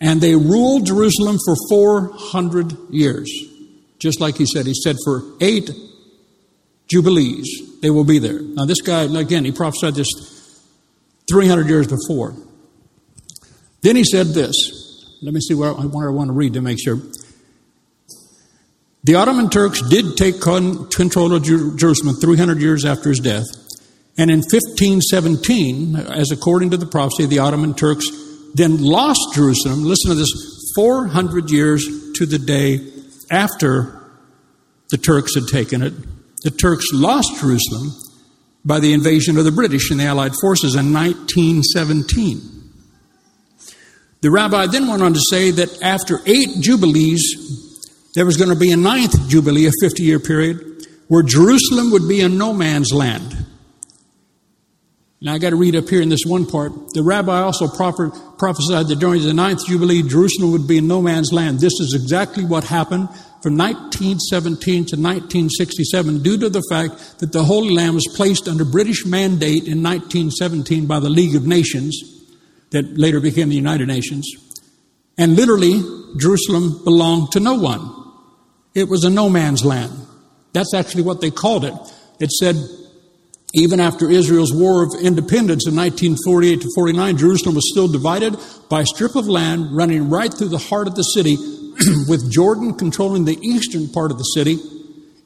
[0.00, 3.30] and they ruled Jerusalem for 400 years.
[3.98, 5.70] Just like he said, he said for eight
[6.88, 7.46] jubilees.
[7.82, 8.40] They will be there.
[8.40, 10.08] Now, this guy, again, he prophesied this
[11.30, 12.34] 300 years before.
[13.82, 14.54] Then he said this.
[15.20, 16.96] Let me see where I want to read to make sure.
[19.04, 23.44] The Ottoman Turks did take control of Jerusalem 300 years after his death.
[24.18, 28.06] And in 1517, as according to the prophecy, the Ottoman Turks
[28.54, 29.84] then lost Jerusalem.
[29.84, 32.80] Listen to this 400 years to the day
[33.30, 34.02] after
[34.90, 35.92] the Turks had taken it
[36.42, 37.92] the Turks lost Jerusalem
[38.64, 42.40] by the invasion of the British and the Allied forces in 1917.
[44.20, 47.22] The rabbi then went on to say that after eight jubilees,
[48.14, 52.08] there was going to be a ninth jubilee, a 50 year period, where Jerusalem would
[52.08, 53.45] be a no man's land.
[55.26, 56.70] Now I got to read up here in this one part.
[56.94, 61.32] The rabbi also prophesied that during the ninth jubilee, Jerusalem would be in no man's
[61.32, 61.58] land.
[61.58, 63.08] This is exactly what happened
[63.42, 68.64] from 1917 to 1967 due to the fact that the Holy Land was placed under
[68.64, 72.00] British mandate in 1917 by the League of Nations,
[72.70, 74.32] that later became the United Nations.
[75.18, 75.82] And literally,
[76.18, 77.82] Jerusalem belonged to no one.
[78.76, 79.92] It was a no man's land.
[80.52, 81.74] That's actually what they called it.
[82.20, 82.54] It said,
[83.54, 88.36] Even after Israel's War of Independence in 1948 to 49, Jerusalem was still divided
[88.68, 91.36] by a strip of land running right through the heart of the city,
[92.08, 94.58] with Jordan controlling the eastern part of the city,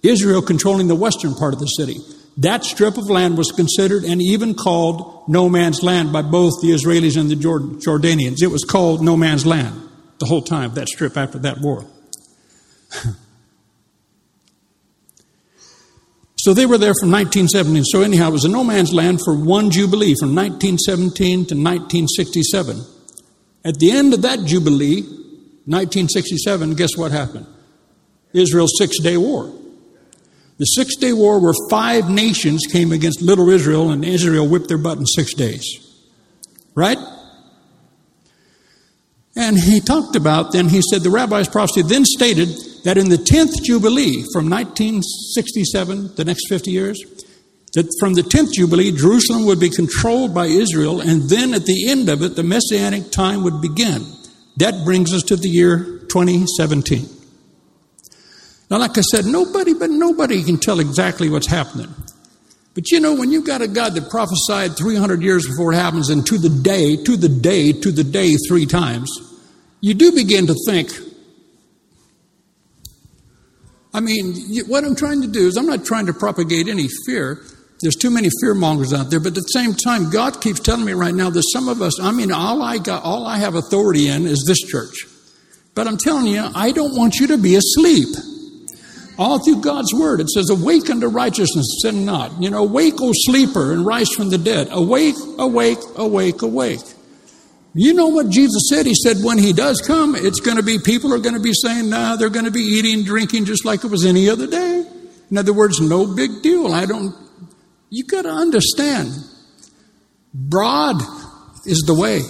[0.02, 1.96] Israel controlling the western part of the city.
[2.36, 6.70] That strip of land was considered and even called no man's land by both the
[6.70, 8.42] Israelis and the Jordanians.
[8.42, 9.88] It was called no man's land
[10.20, 11.84] the whole time, that strip after that war.
[16.42, 17.84] So they were there from 1917.
[17.84, 22.80] So, anyhow, it was a no man's land for one Jubilee from 1917 to 1967.
[23.62, 27.46] At the end of that Jubilee, 1967, guess what happened?
[28.32, 29.52] Israel's Six Day War.
[30.56, 34.78] The Six Day War, where five nations came against little Israel, and Israel whipped their
[34.78, 35.62] butt in six days.
[36.74, 36.98] Right?
[39.36, 42.48] And he talked about, then he said, the rabbi's prophecy then stated
[42.84, 46.98] that in the 10th Jubilee from 1967, the next 50 years,
[47.74, 51.88] that from the 10th Jubilee, Jerusalem would be controlled by Israel, and then at the
[51.88, 54.04] end of it, the Messianic time would begin.
[54.56, 57.08] That brings us to the year 2017.
[58.70, 61.92] Now, like I said, nobody but nobody can tell exactly what's happening.
[62.74, 66.08] But you know, when you've got a God that prophesied 300 years before it happens,
[66.08, 69.10] and to the day, to the day, to the day, three times,
[69.80, 70.92] you do begin to think,
[73.92, 74.34] I mean,
[74.66, 77.42] what I'm trying to do is I'm not trying to propagate any fear.
[77.80, 80.84] There's too many fear mongers out there, but at the same time, God keeps telling
[80.84, 83.54] me right now that some of us, I mean, all I got, all I have
[83.54, 85.06] authority in is this church.
[85.74, 88.08] But I'm telling you, I don't want you to be asleep.
[89.18, 92.40] All through God's word, it says, Awake unto righteousness, sin not.
[92.40, 94.68] You know, awake, O sleeper, and rise from the dead.
[94.70, 96.80] Awake, awake, awake, awake.
[97.72, 98.86] You know what Jesus said?
[98.86, 101.52] He said, when he does come, it's going to be, people are going to be
[101.52, 104.84] saying, nah, they're going to be eating, drinking just like it was any other day.
[105.30, 106.72] In other words, no big deal.
[106.72, 107.14] I don't,
[107.88, 109.10] you got to understand.
[110.34, 111.00] Broad
[111.64, 112.22] is the way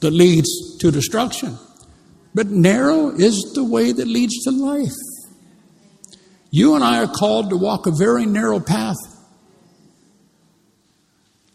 [0.00, 1.58] that leads to destruction,
[2.32, 4.92] but narrow is the way that leads to life.
[6.50, 8.96] You and I are called to walk a very narrow path.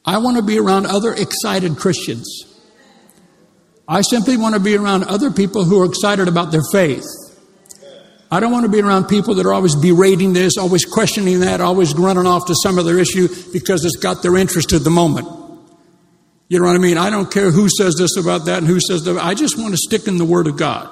[0.03, 2.50] I want to be around other excited Christians.
[3.87, 7.05] I simply want to be around other people who are excited about their faith.
[8.33, 11.59] I don't want to be around people that are always berating this, always questioning that,
[11.59, 15.27] always running off to some other issue because it's got their interest at the moment.
[16.47, 16.97] You know what I mean?
[16.97, 19.17] I don't care who says this about that and who says that.
[19.17, 20.89] I just want to stick in the Word of God.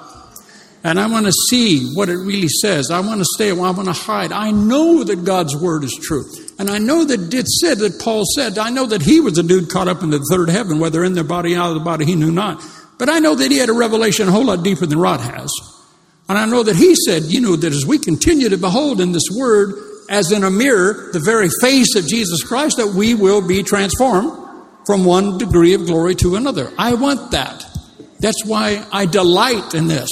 [0.82, 2.90] And I want to see what it really says.
[2.90, 4.32] I want to stay, I want to hide.
[4.32, 6.24] I know that God's Word is true.
[6.58, 9.42] And I know that it said that Paul said, I know that he was a
[9.42, 11.84] dude caught up in the third heaven, whether in the body, or out of the
[11.84, 12.62] body, he knew not.
[13.00, 15.50] But I know that he had a revelation a whole lot deeper than Rod has.
[16.28, 19.12] And I know that he said, you know, that as we continue to behold in
[19.12, 19.74] this word,
[20.10, 24.30] as in a mirror, the very face of Jesus Christ, that we will be transformed
[24.84, 26.70] from one degree of glory to another.
[26.76, 27.64] I want that.
[28.18, 30.10] That's why I delight in this.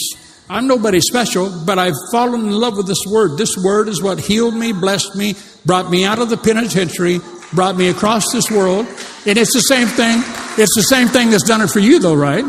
[0.49, 3.37] I'm nobody special, but I've fallen in love with this word.
[3.37, 5.35] This word is what healed me, blessed me,
[5.67, 7.21] brought me out of the penitentiary,
[7.53, 8.87] brought me across this world.
[9.27, 10.23] And it's the same thing.
[10.57, 12.47] It's the same thing that's done it for you, though, right?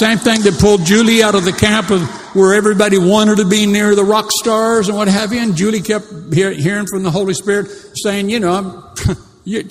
[0.00, 2.02] Same thing that pulled Julie out of the camp of
[2.34, 5.40] where everybody wanted to be near the rock stars and what have you.
[5.40, 8.92] And Julie kept hear, hearing from the Holy Spirit saying, you know,
[9.44, 9.68] you,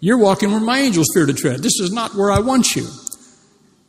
[0.00, 1.60] you're walking where my angels fear to tread.
[1.60, 2.86] This is not where I want you.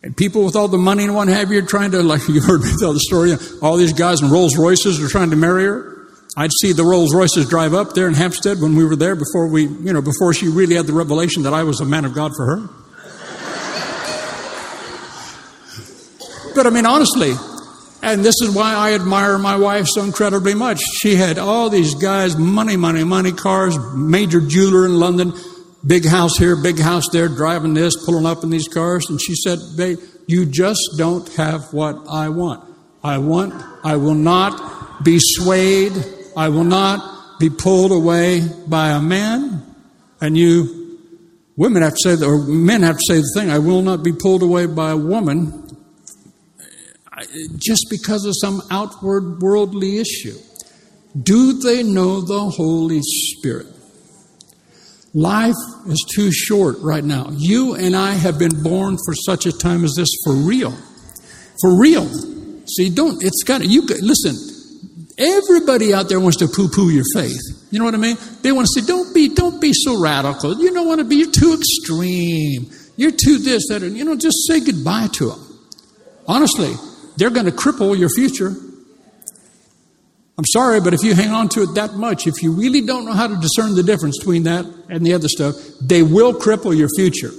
[0.03, 2.41] And people with all the money and what have you are trying to, like you
[2.41, 5.63] heard me tell the story, all these guys in Rolls Royces are trying to marry
[5.63, 6.07] her.
[6.37, 9.47] I'd see the Rolls Royces drive up there in Hampstead when we were there before
[9.47, 12.13] we, you know, before she really had the revelation that I was a man of
[12.13, 12.69] God for her.
[16.55, 17.33] But I mean, honestly,
[18.03, 20.81] and this is why I admire my wife so incredibly much.
[21.01, 25.33] She had all these guys, money, money, money, cars, major jeweler in London,
[25.85, 29.07] big house here, big house there, driving this, pulling up in these cars.
[29.09, 32.67] And she said, Babe, you just don't have what I want.
[33.03, 35.93] I want, I will not be swayed.
[36.35, 39.63] I will not be pulled away by a man.
[40.19, 40.97] And you,
[41.55, 44.11] women have to say, or men have to say the thing, I will not be
[44.11, 45.60] pulled away by a woman
[47.57, 50.37] just because of some outward worldly issue.
[51.21, 53.67] Do they know the Holy Spirit?
[55.13, 55.55] Life
[55.87, 57.29] is too short right now.
[57.35, 60.71] You and I have been born for such a time as this for real.
[61.59, 62.07] For real.
[62.65, 64.37] See, don't, it's got, you, listen,
[65.17, 67.41] everybody out there wants to poo poo your faith.
[67.71, 68.15] You know what I mean?
[68.41, 70.57] They want to say, don't be, don't be so radical.
[70.57, 72.71] You don't want to be, you're too extreme.
[72.95, 75.59] You're too this, that, and, you know, just say goodbye to them.
[76.27, 76.73] Honestly,
[77.21, 78.51] they're going to cripple your future.
[80.39, 83.05] I'm sorry, but if you hang on to it that much, if you really don't
[83.05, 86.75] know how to discern the difference between that and the other stuff, they will cripple
[86.75, 87.29] your future.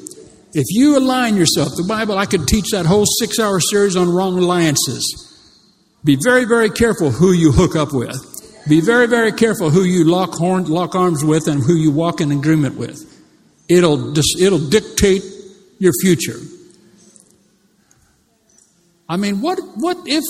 [0.54, 4.08] If you align yourself, the Bible, I could teach that whole six hour series on
[4.08, 5.02] wrong alliances.
[6.04, 8.14] Be very, very careful who you hook up with.
[8.68, 12.20] Be very, very careful who you lock, horn, lock arms with and who you walk
[12.20, 13.00] in agreement with.
[13.68, 15.24] It'll, it'll dictate
[15.80, 16.38] your future.
[19.12, 20.24] I mean, what, what if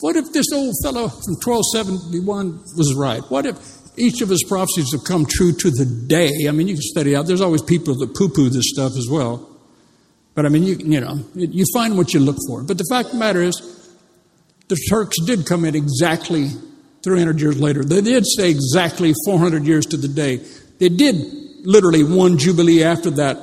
[0.00, 3.22] what if this old fellow from 1271 was right?
[3.30, 3.56] What if
[3.96, 6.46] each of his prophecies have come true to the day?
[6.46, 7.26] I mean, you can study out.
[7.26, 9.50] There's always people that poo poo this stuff as well.
[10.34, 12.62] But I mean, you, you know, you find what you look for.
[12.62, 13.88] But the fact of the matter is,
[14.68, 16.50] the Turks did come in exactly
[17.04, 17.84] 300 years later.
[17.84, 20.44] They did say exactly 400 years to the day.
[20.78, 21.16] They did
[21.64, 23.38] literally one jubilee after that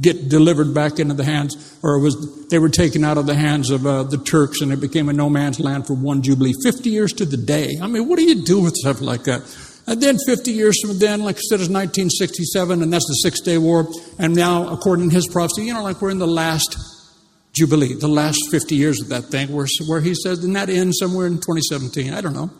[0.00, 3.70] get delivered back into the hands, or was they were taken out of the hands
[3.70, 6.90] of uh, the Turks, and it became a no man's land for one jubilee, fifty
[6.90, 7.78] years to the day.
[7.80, 9.42] I mean, what do you do with stuff like that?
[9.86, 13.40] And then 50 years from then, like I said, is 1967, and that's the Six
[13.40, 13.88] Day War.
[14.18, 16.76] And now, according to his prophecy, you know, like we're in the last
[17.52, 20.94] jubilee, the last 50 years of that thing, where, where he says, didn't that end
[20.94, 22.14] somewhere in 2017?
[22.14, 22.50] I don't know.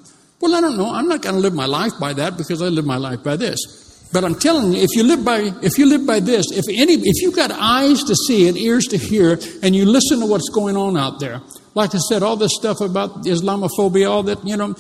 [0.41, 0.93] Well, I don't know.
[0.93, 3.37] I'm not going to live my life by that because I live my life by
[3.37, 3.82] this.
[4.13, 6.95] But I'm telling you, if you live by if you live by this, if any
[6.95, 10.51] if you've got eyes to see and ears to hear, and you listen to what's
[10.51, 11.41] going on out there,
[11.75, 14.75] like I said, all this stuff about Islamophobia, all that, you know,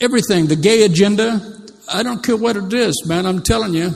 [0.00, 1.40] everything, the gay agenda,
[1.92, 3.26] I don't care what it is, man.
[3.26, 3.90] I'm telling you,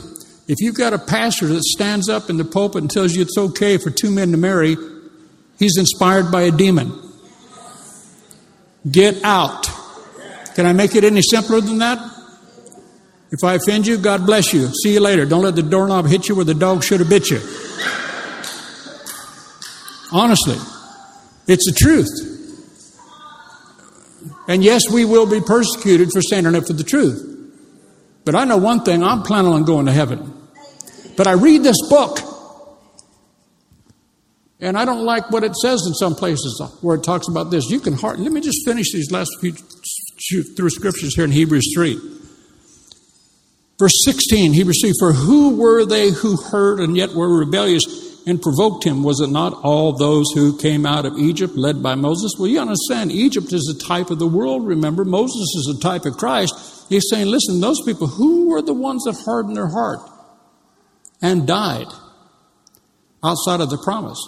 [0.47, 3.37] if you've got a pastor that stands up in the pulpit and tells you it's
[3.37, 4.75] okay for two men to marry,
[5.57, 6.91] he's inspired by a demon.
[8.89, 9.69] Get out.
[10.55, 12.12] Can I make it any simpler than that?
[13.33, 14.67] If I offend you, God bless you.
[14.83, 15.25] See you later.
[15.25, 17.39] Don't let the doorknob hit you where the dog should have bit you.
[20.11, 20.57] Honestly,
[21.47, 22.29] it's the truth.
[24.47, 27.27] And yes, we will be persecuted for standing up for the truth.
[28.23, 30.31] But I know one thing I'm planning on going to heaven.
[31.17, 32.19] But I read this book,
[34.59, 37.65] and I don't like what it says in some places where it talks about this.
[37.71, 39.53] You can hardly, let me just finish these last few
[40.55, 42.19] through scriptures here in Hebrews 3.
[43.79, 47.83] Verse 16, he received, For who were they who heard and yet were rebellious
[48.25, 49.03] and provoked him?
[49.03, 52.33] Was it not all those who came out of Egypt led by Moses?
[52.37, 55.03] Well, you understand, Egypt is a type of the world, remember?
[55.03, 56.53] Moses is a type of Christ.
[56.89, 59.99] He's saying, listen, those people, who were the ones that hardened their heart
[61.21, 61.87] and died
[63.23, 64.19] outside of the promise?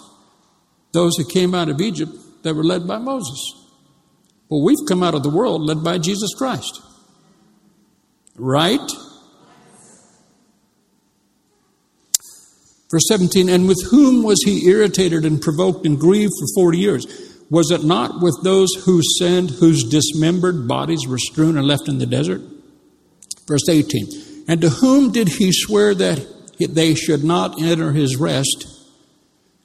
[0.92, 3.38] Those who came out of Egypt that were led by Moses.
[4.48, 6.80] Well, we've come out of the world led by Jesus Christ.
[8.36, 8.80] Right?
[12.90, 17.06] Verse 17, and with whom was he irritated and provoked and grieved for 40 years?
[17.50, 21.98] Was it not with those who sinned, whose dismembered bodies were strewn and left in
[21.98, 22.42] the desert?
[23.46, 26.26] Verse 18, and to whom did he swear that
[26.58, 28.66] they should not enter his rest?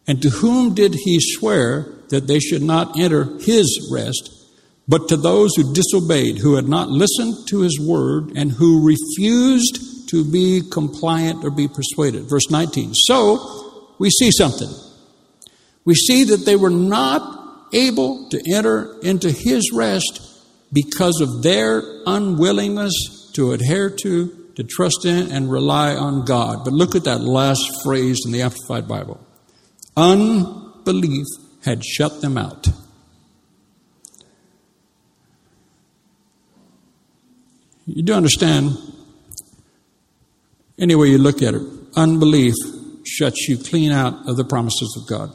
[0.07, 4.38] And to whom did he swear that they should not enter his rest?
[4.88, 9.80] But to those who disobeyed, who had not listened to his word, and who refused
[10.12, 12.30] to be compliant or be persuaded.
[12.30, 12.93] Verse 19.
[12.93, 14.70] So, we see something.
[15.86, 20.22] We see that they were not able to enter into his rest
[20.74, 26.64] because of their unwillingness to adhere to, to trust in, and rely on God.
[26.64, 29.26] But look at that last phrase in the Amplified Bible
[29.95, 31.26] unbelief
[31.64, 32.68] had shut them out.
[37.86, 38.78] You do understand
[40.82, 41.61] any way you look at it,
[41.95, 42.55] unbelief
[43.05, 45.34] shuts you clean out of the promises of God.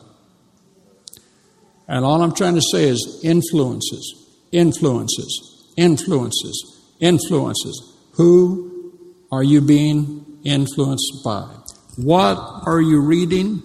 [1.89, 7.97] And all I'm trying to say is influences, influences, influences, influences.
[8.15, 8.93] Who
[9.31, 11.49] are you being influenced by?
[11.97, 13.63] What are you reading?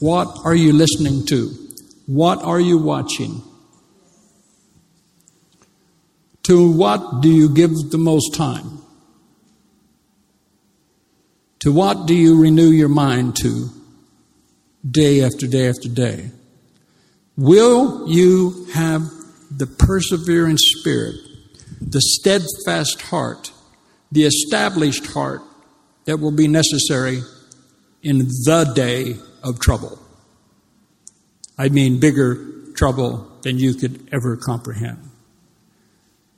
[0.00, 1.48] What are you listening to?
[2.06, 3.42] What are you watching?
[6.44, 8.77] To what do you give the most time?
[11.60, 13.68] To what do you renew your mind to
[14.88, 16.30] day after day after day?
[17.36, 19.02] Will you have
[19.50, 21.16] the persevering spirit,
[21.80, 23.52] the steadfast heart,
[24.12, 25.42] the established heart
[26.04, 27.22] that will be necessary
[28.02, 29.98] in the day of trouble?
[31.56, 32.44] I mean, bigger
[32.74, 34.98] trouble than you could ever comprehend.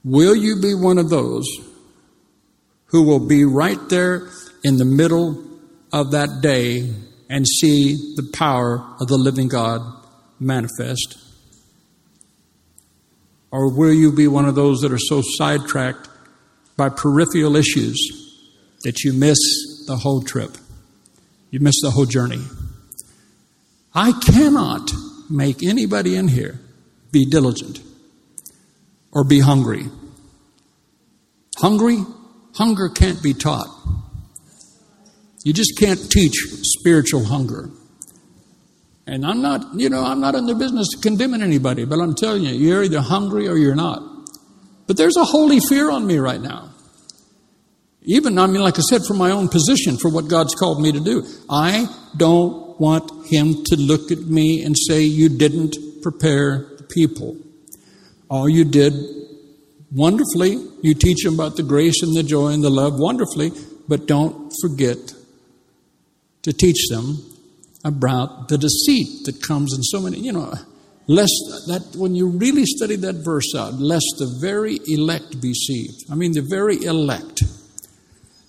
[0.02, 1.46] Will you be one of those
[2.86, 4.28] who will be right there
[4.62, 5.42] in the middle
[5.92, 6.92] of that day
[7.28, 9.80] and see the power of the living God
[10.38, 11.18] manifest.
[13.50, 16.08] Or will you be one of those that are so sidetracked
[16.76, 17.98] by peripheral issues
[18.82, 19.38] that you miss
[19.86, 20.56] the whole trip?
[21.50, 22.42] You miss the whole journey.
[23.94, 24.90] I cannot
[25.28, 26.60] make anybody in here
[27.10, 27.80] be diligent
[29.12, 29.86] or be hungry.
[31.56, 31.98] Hungry?
[32.54, 33.68] Hunger can't be taught.
[35.44, 37.70] You just can't teach spiritual hunger.
[39.06, 42.14] And I'm not, you know, I'm not in the business of condemning anybody, but I'm
[42.14, 44.02] telling you, you're either hungry or you're not.
[44.86, 46.70] But there's a holy fear on me right now.
[48.02, 50.92] Even, I mean, like I said, for my own position, for what God's called me
[50.92, 51.26] to do.
[51.48, 51.86] I
[52.16, 57.36] don't want Him to look at me and say, You didn't prepare the people.
[58.28, 58.94] All you did
[59.92, 63.52] wonderfully, you teach them about the grace and the joy and the love wonderfully,
[63.88, 65.12] but don't forget
[66.42, 67.18] to teach them
[67.84, 70.52] about the deceit that comes in so many, you know,
[71.06, 71.32] lest
[71.66, 76.04] that when you really study that verse out, lest the very elect be deceived.
[76.10, 77.42] I mean, the very elect.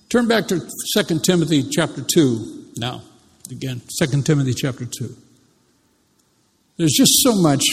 [0.09, 3.01] Turn back to 2 Timothy chapter 2 now.
[3.49, 5.15] Again, 2 Timothy chapter 2.
[6.77, 7.63] There's just so much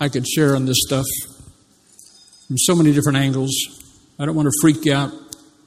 [0.00, 1.06] I could share on this stuff
[2.46, 3.52] from so many different angles.
[4.18, 5.12] I don't want to freak you out,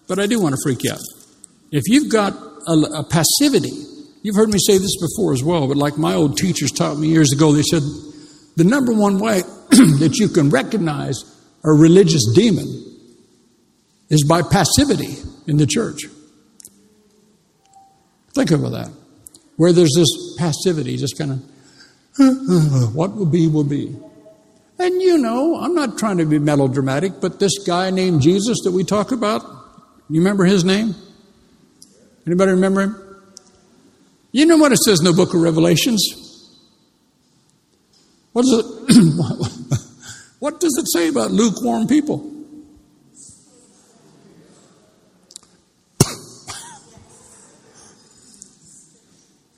[0.07, 0.99] but I do want to freak you out.
[1.73, 2.33] If you've got
[2.67, 3.73] a, a passivity,
[4.21, 7.07] you've heard me say this before as well, but like my old teachers taught me
[7.07, 7.81] years ago, they said
[8.55, 11.23] the number one way that you can recognize
[11.63, 12.67] a religious demon
[14.11, 15.17] is by passivity
[15.47, 16.03] in the church.
[18.35, 18.91] Think about that.
[19.55, 23.95] Where there's this passivity, just kind of, what will be, will be.
[24.77, 28.71] And you know, I'm not trying to be melodramatic, but this guy named Jesus that
[28.71, 29.41] we talk about,
[30.07, 30.93] you remember his name?
[32.25, 33.03] Anybody remember him?
[34.31, 36.01] You know what it says in the book of Revelations?
[38.31, 38.65] What does it,
[40.39, 42.31] what does it say about lukewarm people?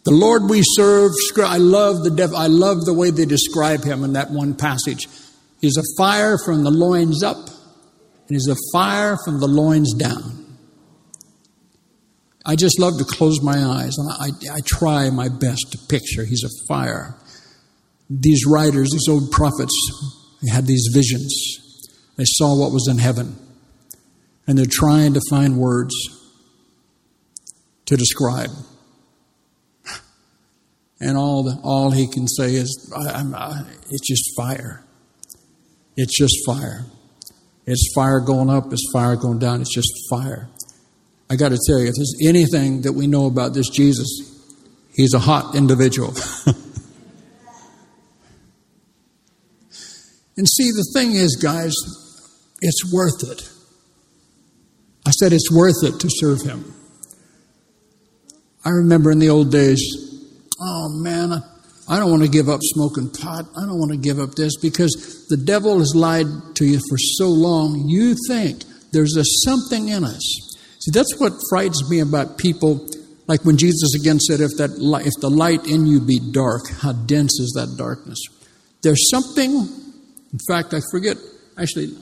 [0.06, 1.14] The Lord we serve,
[1.44, 5.08] I love the def, I love the way they describe him in that one passage.
[5.62, 10.45] He's a fire from the loins up, and he's a fire from the loins down.
[12.46, 16.26] I just love to close my eyes, and I, I try my best to picture.
[16.26, 17.16] He's a fire.
[18.10, 19.74] These writers, these old prophets,
[20.44, 21.34] they had these visions.
[22.18, 23.36] They saw what was in heaven,
[24.48, 25.96] and they're trying to find words
[27.88, 28.52] to describe.
[31.00, 34.84] And all, the, all he can say is, I, I, it's just fire.
[35.98, 36.86] It's just fire.
[37.66, 40.48] It's fire going up, it's fire going down, it's just fire.
[41.30, 44.08] I got to tell you, if there's anything that we know about this Jesus,
[44.96, 46.10] he's a hot individual.
[50.38, 51.74] and see, the thing is, guys,
[52.62, 53.50] it's worth it.
[55.08, 56.74] I said it's worth it to serve him.
[58.64, 59.82] I remember in the old days,
[60.60, 61.44] oh man,
[61.88, 63.46] I don't want to give up smoking pot.
[63.56, 66.98] I don't want to give up this because the devil has lied to you for
[66.98, 67.88] so long.
[67.88, 70.55] You think there's a something in us
[70.86, 72.88] See, that's what frightens me about people.
[73.26, 76.70] Like when Jesus again said, if, that light, if the light in you be dark,
[76.70, 78.20] how dense is that darkness?
[78.84, 81.18] There's something, in fact, I forget,
[81.58, 81.98] actually,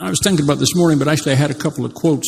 [0.00, 2.26] I was thinking about this morning, but actually I had a couple of quotes.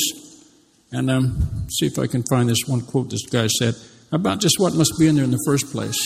[0.92, 3.74] And um, see if I can find this one quote this guy said
[4.12, 5.98] about just what must be in there in the first place.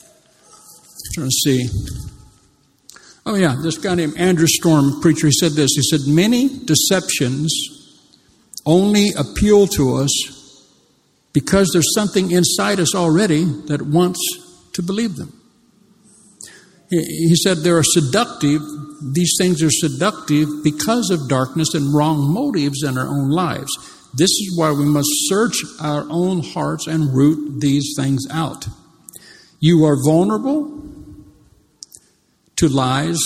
[0.00, 1.68] I'm trying to see.
[3.26, 5.72] Oh, yeah, this guy named Andrew Strom, preacher, he said this.
[5.74, 7.81] He said, Many deceptions
[8.66, 10.10] only appeal to us
[11.32, 14.20] because there's something inside us already that wants
[14.72, 15.38] to believe them.
[16.90, 18.60] He said they are seductive,
[19.14, 23.70] these things are seductive because of darkness and wrong motives in our own lives.
[24.14, 28.66] This is why we must search our own hearts and root these things out.
[29.58, 30.82] You are vulnerable
[32.56, 33.18] to lies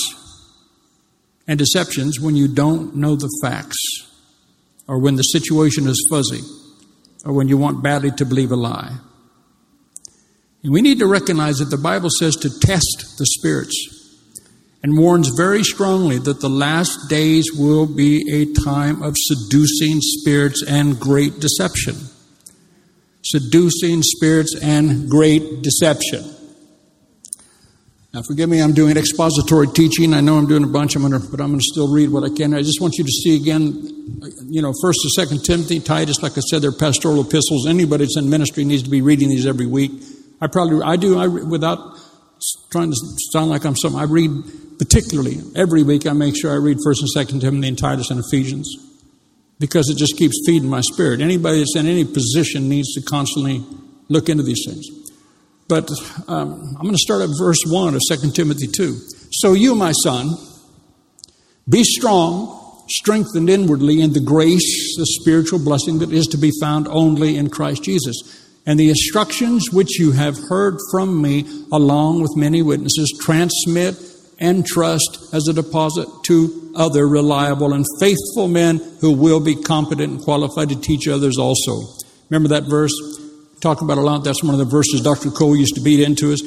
[1.49, 4.06] and deceptions when you don't know the facts
[4.89, 6.43] or when the situation is fuzzy,
[7.25, 8.97] or when you want badly to believe a lie.
[10.63, 13.97] And we need to recognize that the Bible says to test the spirits
[14.83, 20.63] and warns very strongly that the last days will be a time of seducing spirits
[20.67, 21.95] and great deception.
[23.25, 26.25] Seducing spirits and great deception.
[28.17, 30.15] Now, forgive me, I'm doing expository teaching.
[30.15, 32.25] I know I'm doing a bunch, I'm gonna, but I'm going to still read what
[32.25, 32.55] I can.
[32.55, 33.75] I just want you to see again,
[34.49, 36.23] you know, First and Second Timothy, Titus.
[36.23, 37.67] Like I said, they're pastoral epistles.
[37.67, 39.91] Anybody that's in ministry needs to be reading these every week.
[40.41, 41.79] I probably, I do, I without
[42.73, 42.97] trying to
[43.35, 44.01] sound like I'm something.
[44.01, 44.31] I read
[44.79, 48.19] particularly, every week I make sure I read 1st and 2nd Timothy and Titus and
[48.19, 48.75] Ephesians
[49.61, 51.21] because it just keeps feeding my spirit.
[51.21, 53.63] Anybody that's in any position needs to constantly
[54.09, 55.06] look into these things.
[55.69, 55.91] But
[56.29, 58.97] um, I'm going to start at verse 1 of 2 Timothy 2.
[59.33, 60.37] So you, my son,
[61.69, 66.87] be strong, strengthened inwardly in the grace, the spiritual blessing that is to be found
[66.87, 68.17] only in Christ Jesus.
[68.65, 73.97] And the instructions which you have heard from me, along with many witnesses, transmit
[74.39, 80.13] and trust as a deposit to other reliable and faithful men who will be competent
[80.13, 81.81] and qualified to teach others also.
[82.29, 82.93] Remember that verse?
[83.61, 84.25] Talk about a lot.
[84.25, 85.31] That's one of the verses Dr.
[85.31, 86.41] Cole used to beat into us.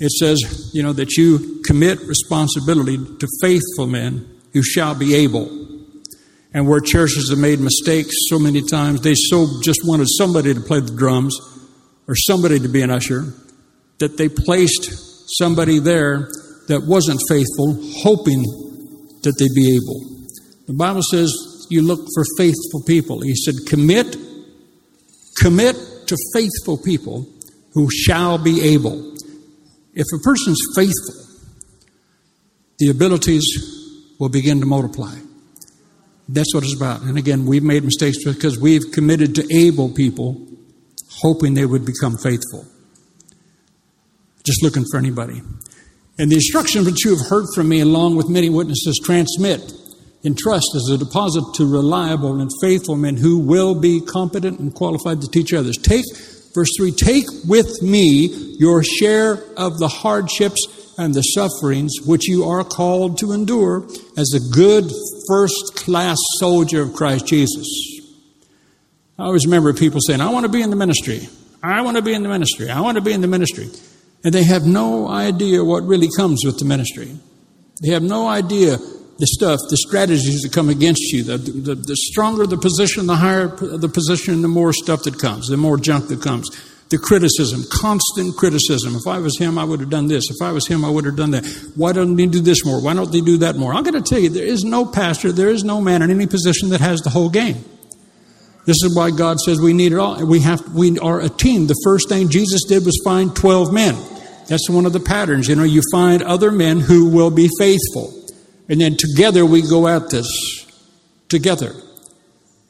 [0.00, 5.60] It says, you know, that you commit responsibility to faithful men who shall be able.
[6.52, 10.60] And where churches have made mistakes so many times, they so just wanted somebody to
[10.60, 11.38] play the drums
[12.08, 13.32] or somebody to be an usher
[13.98, 16.28] that they placed somebody there
[16.68, 18.42] that wasn't faithful, hoping
[19.22, 20.26] that they'd be able.
[20.66, 21.32] The Bible says
[21.70, 23.20] you look for faithful people.
[23.22, 24.16] He said, commit,
[25.36, 25.76] commit
[26.06, 27.26] to faithful people
[27.74, 29.14] who shall be able.
[29.94, 31.14] If a person's faithful,
[32.78, 33.44] the abilities
[34.18, 35.14] will begin to multiply.
[36.28, 37.02] That's what it's about.
[37.02, 40.40] And again, we've made mistakes because we've committed to able people,
[41.20, 42.66] hoping they would become faithful.
[44.44, 45.42] Just looking for anybody.
[46.18, 49.72] And the instruction which you have heard from me, along with many witnesses, transmit
[50.22, 54.74] in trust as a deposit to reliable and faithful men who will be competent and
[54.74, 55.76] qualified to teach others.
[55.76, 56.04] Take,
[56.54, 58.26] verse 3, take with me
[58.58, 63.84] your share of the hardships and the sufferings which you are called to endure
[64.16, 64.90] as a good
[65.26, 67.66] first class soldier of Christ Jesus.
[69.18, 71.28] I always remember people saying, I want to be in the ministry.
[71.62, 72.70] I want to be in the ministry.
[72.70, 73.68] I want to be in the ministry.
[74.24, 77.10] And they have no idea what really comes with the ministry.
[77.82, 78.78] They have no idea
[79.22, 81.22] the stuff, the strategies that come against you.
[81.22, 85.46] The, the, the stronger the position, the higher the position, the more stuff that comes,
[85.46, 86.50] the more junk that comes.
[86.88, 88.96] The criticism, constant criticism.
[88.96, 90.28] If I was him, I would have done this.
[90.28, 91.46] If I was him, I would have done that.
[91.76, 92.82] Why don't they do this more?
[92.82, 93.72] Why don't they do that more?
[93.72, 96.26] I'm going to tell you, there is no pastor, there is no man in any
[96.26, 97.64] position that has the whole game.
[98.66, 100.26] This is why God says we need it all.
[100.26, 101.68] We have, we are a team.
[101.68, 103.94] The first thing Jesus did was find 12 men.
[104.48, 105.46] That's one of the patterns.
[105.46, 108.18] You know, you find other men who will be faithful.
[108.72, 110.26] And then together we go at this.
[111.28, 111.74] Together.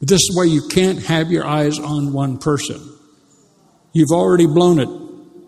[0.01, 2.81] This is why you can't have your eyes on one person.
[3.93, 4.89] You've already blown it,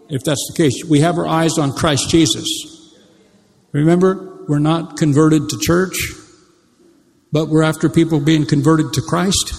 [0.07, 0.81] if that's the case.
[0.85, 2.47] We have our eyes on Christ Jesus.
[3.73, 5.97] Remember, we're not converted to church,
[7.33, 9.53] but we're after people being converted to Christ.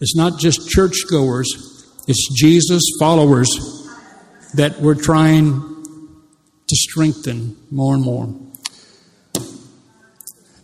[0.00, 3.50] It's not just churchgoers, it's Jesus followers
[4.54, 5.60] that we're trying
[6.66, 8.34] to strengthen more and more.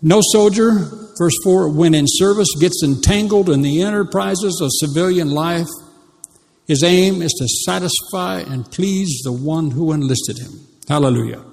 [0.02, 0.72] No soldier,
[1.16, 5.68] verse 4, when in service gets entangled in the enterprises of civilian life.
[6.66, 10.66] His aim is to satisfy and please the one who enlisted him.
[10.88, 11.44] Hallelujah.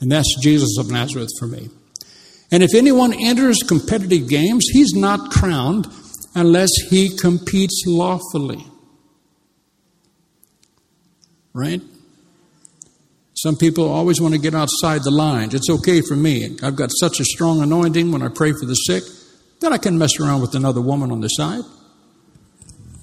[0.00, 1.68] And that's Jesus of Nazareth for me.
[2.50, 5.86] And if anyone enters competitive games, he's not crowned
[6.34, 8.64] unless he competes lawfully
[11.52, 11.80] right?
[13.42, 15.54] Some people always want to get outside the lines.
[15.54, 16.58] It's okay for me.
[16.62, 19.02] I've got such a strong anointing when I pray for the sick
[19.60, 21.62] that I can mess around with another woman on the side.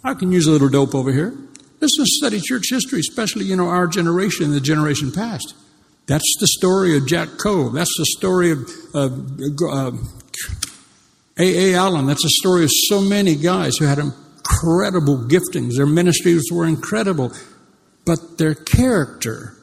[0.04, 1.36] I can use a little dope over here.
[1.80, 5.54] This is study church history, especially, you know, our generation and the generation past.
[6.06, 7.70] That's the story of Jack Coe.
[7.70, 9.92] That's the story of uh,
[11.38, 11.76] A.A.
[11.76, 12.06] Allen.
[12.06, 15.76] That's the story of so many guys who had incredible giftings.
[15.76, 17.32] Their ministries were incredible
[18.08, 19.57] but their character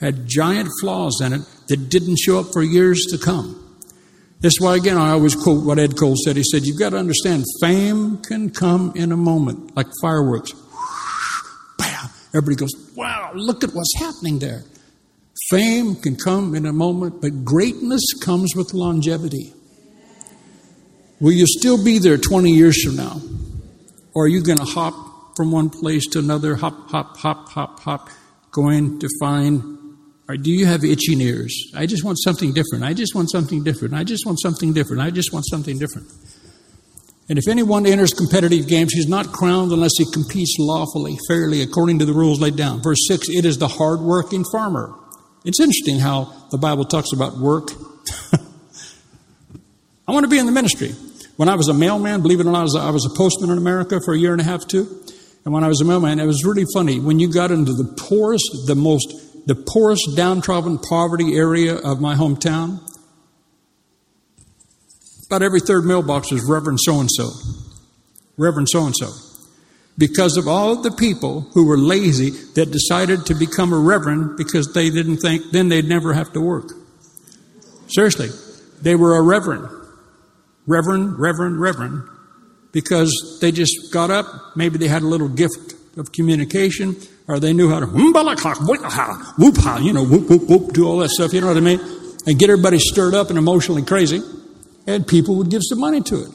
[0.00, 3.62] had giant flaws in it that didn't show up for years to come.
[4.40, 6.36] That's why, again, I always quote what Ed Cole said.
[6.36, 10.52] He said, You've got to understand, fame can come in a moment, like fireworks.
[11.78, 12.10] Bam!
[12.34, 14.62] Everybody goes, Wow, look at what's happening there.
[15.48, 19.52] Fame can come in a moment, but greatness comes with longevity.
[21.20, 23.20] Will you still be there 20 years from now?
[24.14, 24.94] Or are you going to hop
[25.36, 28.10] from one place to another, hop, hop, hop, hop, hop,
[28.50, 29.78] going to find,
[30.28, 31.54] or do you have itching ears?
[31.74, 32.84] I just want something different.
[32.84, 33.94] I just want something different.
[33.94, 35.02] I just want something different.
[35.02, 36.08] I just want something different.
[37.28, 41.98] And if anyone enters competitive games, he's not crowned unless he competes lawfully, fairly, according
[42.00, 42.82] to the rules laid down.
[42.82, 44.94] Verse 6 it is the hardworking farmer.
[45.44, 47.70] It's interesting how the Bible talks about work.
[50.08, 50.92] I want to be in the ministry.
[51.36, 54.00] When I was a mailman, believe it or not, I was a postman in America
[54.04, 55.02] for a year and a half, too.
[55.44, 56.98] And when I was a mailman, it was really funny.
[56.98, 59.12] When you got into the poorest, the most
[59.46, 62.80] the poorest, downtrodden, poverty area of my hometown.
[65.26, 67.30] About every third mailbox was Reverend so and so.
[68.36, 69.10] Reverend so and so.
[69.98, 74.72] Because of all the people who were lazy that decided to become a reverend because
[74.74, 76.72] they didn't think then they'd never have to work.
[77.88, 78.28] Seriously,
[78.82, 79.68] they were a reverend.
[80.66, 82.02] Reverend, reverend, reverend.
[82.72, 86.96] Because they just got up, maybe they had a little gift of communication,
[87.28, 87.86] or they knew how to,
[89.82, 91.80] you know, whoop, whoop, whoop, do all that stuff, you know what I mean?
[92.26, 94.22] And get everybody stirred up and emotionally crazy
[94.86, 96.30] and people would give some money to it.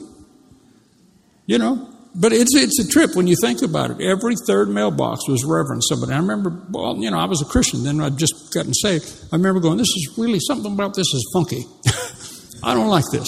[1.46, 4.00] You know, but it's it's a trip when you think about it.
[4.00, 6.12] Every third mailbox was Reverend somebody.
[6.12, 8.00] I remember, well, you know, I was a Christian then.
[8.00, 9.10] I'd just gotten saved.
[9.32, 11.64] I remember going, "This is really something about this is funky.
[12.62, 13.26] I don't like this."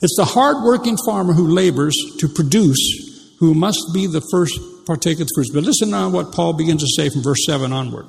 [0.00, 5.26] It's the hard-working farmer who labors to produce who must be the first partake of
[5.26, 5.50] the fruits.
[5.52, 8.06] But listen now what Paul begins to say from verse seven onward.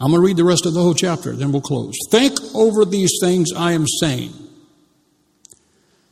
[0.00, 1.94] I'm going to read the rest of the whole chapter, then we'll close.
[2.10, 4.32] Think over these things I am saying.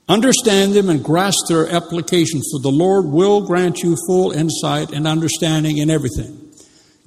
[0.08, 5.06] Understand them and grasp their application, for the Lord will grant you full insight and
[5.06, 6.38] understanding in everything.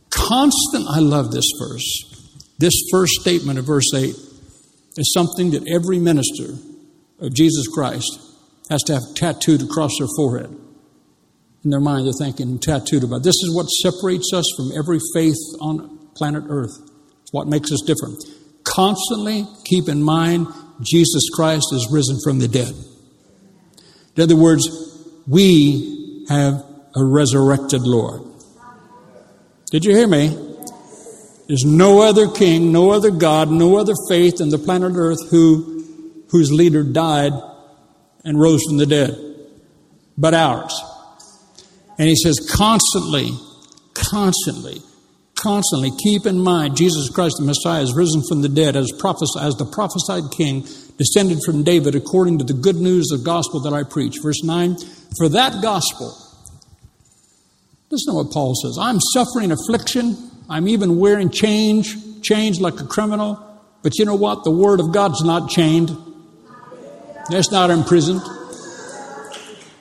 [0.10, 2.16] Constant, I love this verse.
[2.58, 4.16] This first statement of verse 8
[4.98, 6.54] is something that every minister
[7.20, 8.20] of Jesus Christ
[8.70, 10.56] has to have tattooed across their forehead.
[11.66, 13.24] In their mind, they're thinking tattooed about.
[13.24, 16.78] This is what separates us from every faith on planet Earth.
[17.24, 18.24] It's what makes us different.
[18.64, 20.46] Constantly keep in mind
[20.82, 22.72] Jesus Christ is risen from the dead.
[24.16, 24.70] In other words,
[25.28, 26.64] we have
[26.96, 28.22] a resurrected Lord.
[29.72, 30.28] Did you hear me?
[31.48, 36.24] There's no other king, no other God, no other faith in the planet Earth who,
[36.30, 37.34] whose leader died
[38.24, 39.18] and rose from the dead,
[40.16, 40.80] but ours.
[41.98, 43.32] And he says, constantly,
[43.94, 44.82] constantly
[45.36, 49.38] constantly keep in mind Jesus Christ the Messiah is risen from the dead as, prophes-
[49.40, 50.66] as the prophesied king,
[50.98, 54.16] descended from David according to the good news of gospel that I preach.
[54.24, 54.76] Verse 9,
[55.20, 56.18] for that gospel,
[57.92, 60.18] listen to what Paul says I'm suffering affliction,
[60.50, 63.40] I'm even wearing change, chains like a criminal,
[63.84, 64.46] but you know what?
[64.46, 65.96] The word of God's not chained.
[67.30, 68.22] It's not imprisoned.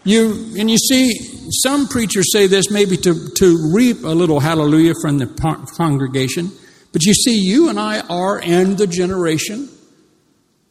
[0.04, 1.14] You and you see,
[1.50, 5.26] some preachers say this maybe to, to reap a little hallelujah from the
[5.76, 6.50] congregation.
[6.92, 9.70] But you see, you and I are in the generation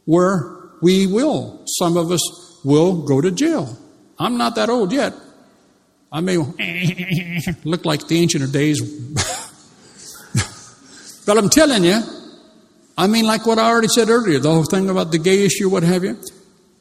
[0.04, 3.76] where we will, some of us will go to jail.
[4.18, 5.14] I'm not that old yet.
[6.12, 6.36] I may
[7.64, 8.80] look like the ancient of days.
[11.26, 12.00] but I'm telling you,
[12.96, 15.68] I mean, like what I already said earlier, the whole thing about the gay issue,
[15.68, 16.16] what have you.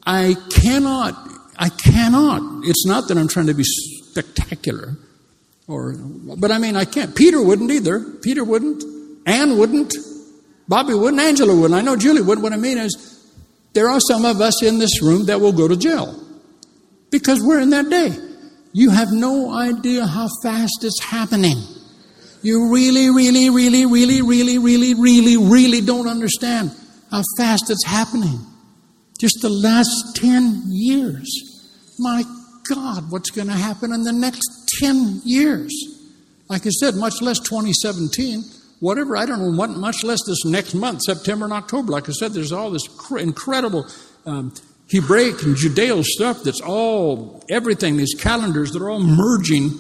[0.06, 2.66] I cannot I cannot.
[2.66, 4.96] It's not that I'm trying to be spectacular,
[5.68, 5.94] or,
[6.38, 7.16] but I mean, I can't.
[7.16, 8.00] Peter wouldn't either.
[8.22, 8.84] Peter wouldn't.
[9.26, 9.94] Ann wouldn't.
[10.68, 11.22] Bobby wouldn't.
[11.22, 11.74] Angela wouldn't.
[11.74, 12.44] I know Julie wouldn't.
[12.44, 13.24] What I mean is,
[13.74, 16.20] there are some of us in this room that will go to jail
[17.12, 18.16] because we're in that day.
[18.74, 21.58] You have no idea how fast it's happening.
[22.42, 26.72] You really, really, really, really, really, really, really, really don't understand
[27.10, 28.40] how fast it's happening.
[29.24, 31.32] Just the last 10 years.
[31.98, 32.26] My
[32.68, 35.72] God, what's going to happen in the next 10 years?
[36.50, 38.44] Like I said, much less 2017,
[38.82, 41.94] whatever, I don't know, what, much less this next month, September and October.
[41.94, 43.88] Like I said, there's all this cr- incredible
[44.26, 44.54] um,
[44.92, 49.72] Hebraic and Judeo stuff that's all, everything, these calendars that are all merging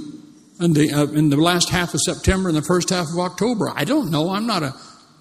[0.62, 3.74] in the, uh, in the last half of September and the first half of October.
[3.76, 4.30] I don't know.
[4.30, 4.74] I'm not a,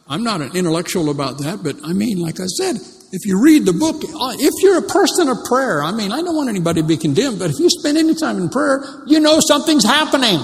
[0.06, 2.76] I'm not an intellectual about that, but I mean, like I said,
[3.12, 6.22] if you read the book, uh, if you're a person of prayer, I mean, I
[6.22, 9.20] don't want anybody to be condemned, but if you spend any time in prayer, you
[9.20, 10.40] know something's happening.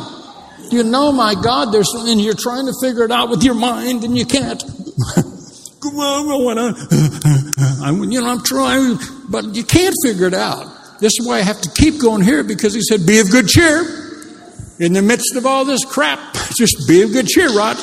[0.70, 4.04] You know, my God, there's and you're trying to figure it out with your mind
[4.04, 4.62] and you can't.
[5.80, 8.98] Come on, I want to, you know, I'm trying,
[9.30, 10.66] but you can't figure it out.
[11.00, 13.48] This is why I have to keep going here because he said, be of good
[13.48, 13.80] cheer.
[14.78, 17.78] In the midst of all this crap, just be of good cheer, Rod.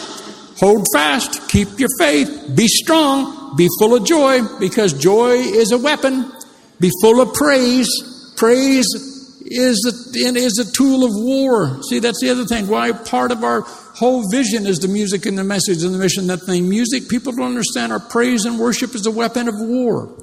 [0.59, 5.78] Hold fast, keep your faith, be strong, be full of joy, because joy is a
[5.78, 6.32] weapon.
[6.80, 7.89] Be full of praise.
[8.36, 8.88] Praise
[9.45, 11.82] is a, is a tool of war.
[11.84, 12.68] See, that's the other thing.
[12.68, 13.62] Why part of our
[13.95, 16.28] whole vision is the music and the message and the mission.
[16.28, 17.93] That thing, music, people don't understand.
[17.93, 20.14] Our praise and worship is a weapon of war.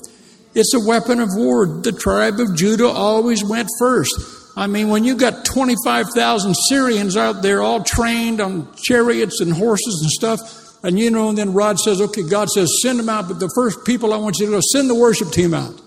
[0.54, 1.66] It's a weapon of war.
[1.66, 4.14] The tribe of Judah always went first.
[4.54, 10.00] I mean, when you got 25,000 Syrians out there all trained on chariots and horses
[10.02, 13.28] and stuff, and you know, and then Rod says, okay, God says, send them out,
[13.28, 15.80] but the first people I want you to go, send the worship team out.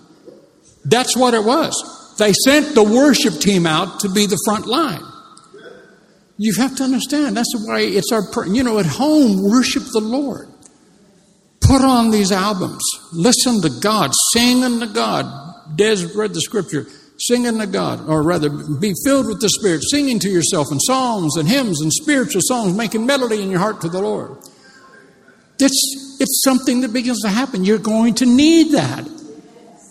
[0.84, 2.14] That's what it was.
[2.18, 5.02] They sent the worship team out to be the front line.
[6.38, 7.36] You have to understand.
[7.36, 10.48] That's why it's our, you know, at home, worship the Lord.
[11.60, 12.82] Put on these albums.
[13.12, 14.12] Listen to God.
[14.32, 15.26] Sing unto God.
[15.76, 16.86] Des read the scripture.
[17.18, 21.36] Sing unto God, or rather, be filled with the Spirit, singing to yourself in psalms
[21.38, 24.36] and hymns and spiritual songs, making melody in your heart to the Lord.
[25.58, 27.64] It's, it's something that begins to happen.
[27.64, 29.08] You're going to need that.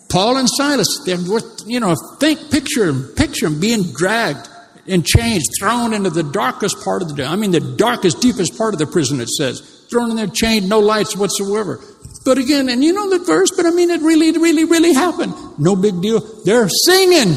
[0.10, 4.48] Paul and Silas, they're worth, you know, think, picture, picture them being dragged
[4.86, 8.74] in chains, thrown into the darkest part of the, I mean, the darkest, deepest part
[8.74, 9.62] of the prison, it says.
[9.90, 11.80] Thrown in there, chained, no lights whatsoever.
[12.24, 15.34] But again, and you know the verse, but I mean, it really, really, really happened.
[15.60, 16.22] No big deal.
[16.44, 17.36] They're singing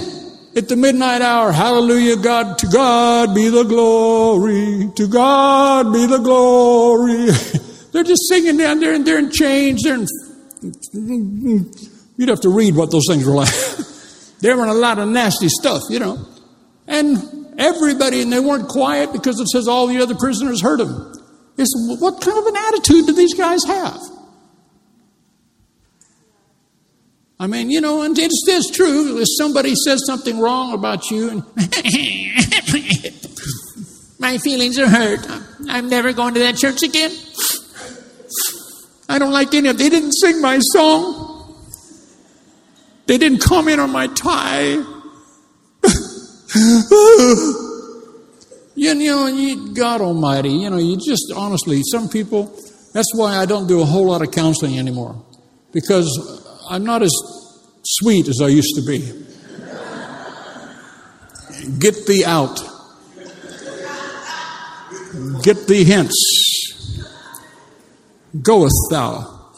[0.57, 1.53] at the midnight hour.
[1.53, 4.91] Hallelujah, God, to God be the glory.
[4.97, 7.29] To God be the glory.
[7.93, 9.83] they're just singing down there and they're in chains.
[9.83, 11.73] They're in,
[12.17, 13.55] you'd have to read what those things were like.
[14.41, 16.25] they were in a lot of nasty stuff, you know.
[16.87, 21.13] And everybody, and they weren't quiet because it says all the other prisoners heard them.
[21.57, 24.01] It's, what kind of an attitude do these guys have?
[27.41, 29.19] I mean, you know, and it's, it's true.
[29.19, 31.45] If somebody says something wrong about you, and
[34.19, 35.21] my feelings are hurt.
[35.69, 37.13] I'm never going to that church again.
[39.09, 39.79] I don't like any of.
[39.79, 41.55] They didn't sing my song.
[43.07, 44.73] They didn't comment on my tie.
[48.75, 52.55] you know, you, God Almighty, you know, you just honestly, some people,
[52.93, 55.25] that's why I don't do a whole lot of counseling anymore.
[55.73, 56.07] Because
[56.69, 57.13] I'm not as
[57.83, 59.25] sweet as I used to be.
[61.79, 62.61] Get thee out.
[65.43, 66.68] Get thee hence.
[68.43, 69.53] Goeth thou,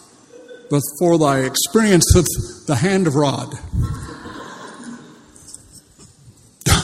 [0.70, 3.58] but for thy experienceth the hand of rod.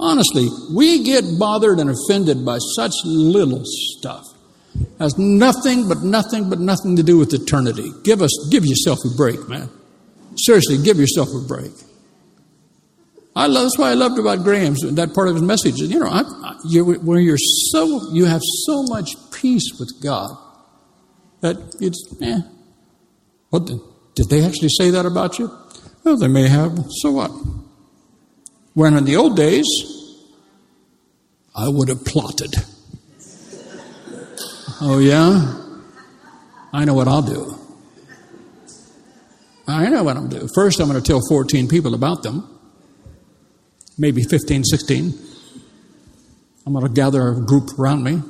[0.00, 4.24] Honestly, we get bothered and offended by such little stuff.
[4.98, 7.90] Has nothing but nothing but nothing to do with eternity.
[8.02, 9.70] Give us, give yourself a break, man.
[10.36, 11.72] Seriously, give yourself a break.
[13.34, 15.78] I love, that's why I loved about Graham's that part of his message.
[15.78, 17.36] You know, I, you're, where you're
[17.70, 20.36] so you have so much peace with God
[21.40, 22.40] that it's eh.
[23.50, 23.66] What
[24.14, 25.50] did they actually say that about you?
[26.04, 26.78] Well, they may have.
[27.00, 27.30] So what?
[28.74, 29.66] When in the old days,
[31.54, 32.54] I would have plotted.
[34.80, 35.62] Oh, yeah?
[36.72, 37.58] I know what I'll do.
[39.66, 40.48] I know what I'm going to do.
[40.54, 42.46] First, I'm going to tell 14 people about them,
[43.96, 45.14] maybe 15, 16.
[46.66, 48.22] I'm going to gather a group around me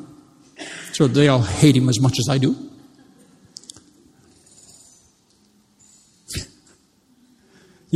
[0.92, 2.65] so they all hate him as much as I do.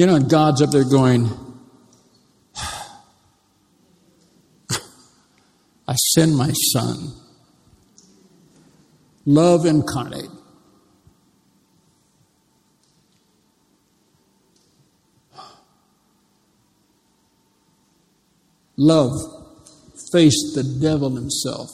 [0.01, 1.29] You know, God's up there going,
[5.87, 7.13] I send my son.
[9.27, 10.31] Love incarnate.
[18.79, 19.13] Love
[20.15, 21.69] faced the devil himself.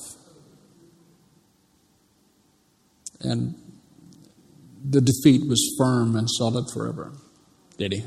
[3.20, 3.54] And
[4.84, 7.12] the defeat was firm and solid forever.
[7.78, 8.04] Did he?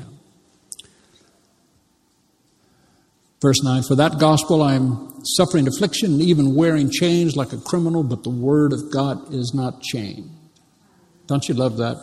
[3.40, 8.02] Verse 9 For that gospel I am suffering affliction, even wearing chains like a criminal,
[8.02, 10.30] but the word of God is not chained.
[11.26, 11.96] Don't you love that?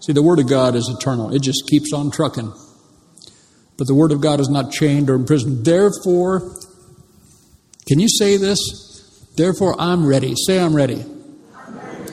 [0.00, 2.52] See, the word of God is eternal, it just keeps on trucking.
[3.78, 5.64] But the word of God is not chained or imprisoned.
[5.64, 6.56] Therefore,
[7.86, 8.58] can you say this?
[9.34, 10.34] Therefore, I'm ready.
[10.36, 11.04] Say, I'm ready.
[11.56, 12.12] I'm ready,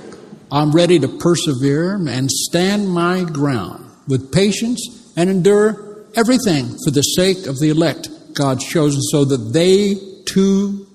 [0.51, 7.01] I'm ready to persevere and stand my ground with patience and endure everything for the
[7.01, 10.87] sake of the elect God's chosen so that they too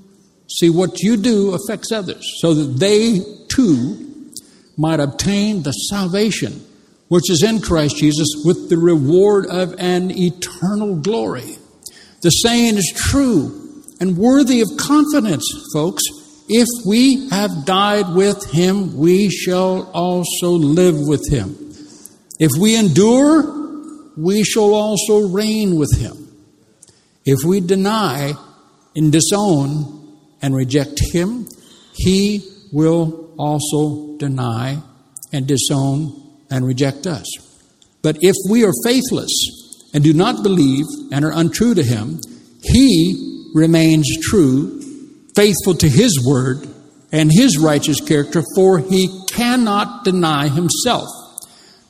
[0.49, 4.31] see what you do affects others, so that they too
[4.79, 6.65] might obtain the salvation
[7.09, 11.57] which is in Christ Jesus with the reward of an eternal glory.
[12.23, 15.45] The saying is true and worthy of confidence,
[15.75, 16.03] folks.
[16.49, 21.59] If we have died with him, we shall also live with him.
[22.41, 23.64] If we endure,
[24.17, 26.25] we shall also reign with him.
[27.25, 28.35] If we deny
[28.95, 31.47] and disown and reject Him,
[31.95, 34.83] He will also deny
[35.33, 36.13] and disown
[36.51, 37.27] and reject us.
[38.03, 39.33] But if we are faithless
[39.95, 42.21] and do not believe and are untrue to Him,
[42.63, 44.83] He remains true,
[45.35, 46.69] faithful to His word
[47.11, 51.09] and His righteous character, for He cannot deny Himself.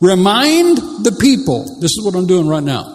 [0.05, 2.95] Remind the people, this is what I'm doing right now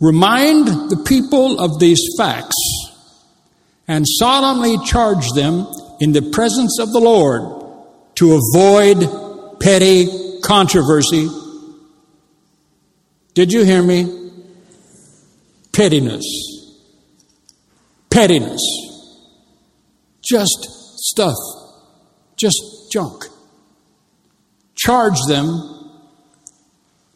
[0.00, 2.56] Remind the people of these facts
[3.88, 5.66] and solemnly charge them
[6.00, 7.64] in the presence of the Lord
[8.16, 11.28] to avoid petty controversy.
[13.34, 14.30] Did you hear me?
[15.72, 16.24] Pettiness.
[18.10, 18.62] Pettiness.
[20.22, 20.68] Just
[20.98, 21.34] stuff.
[22.36, 22.60] Just
[22.92, 23.27] junk.
[24.78, 25.78] Charge them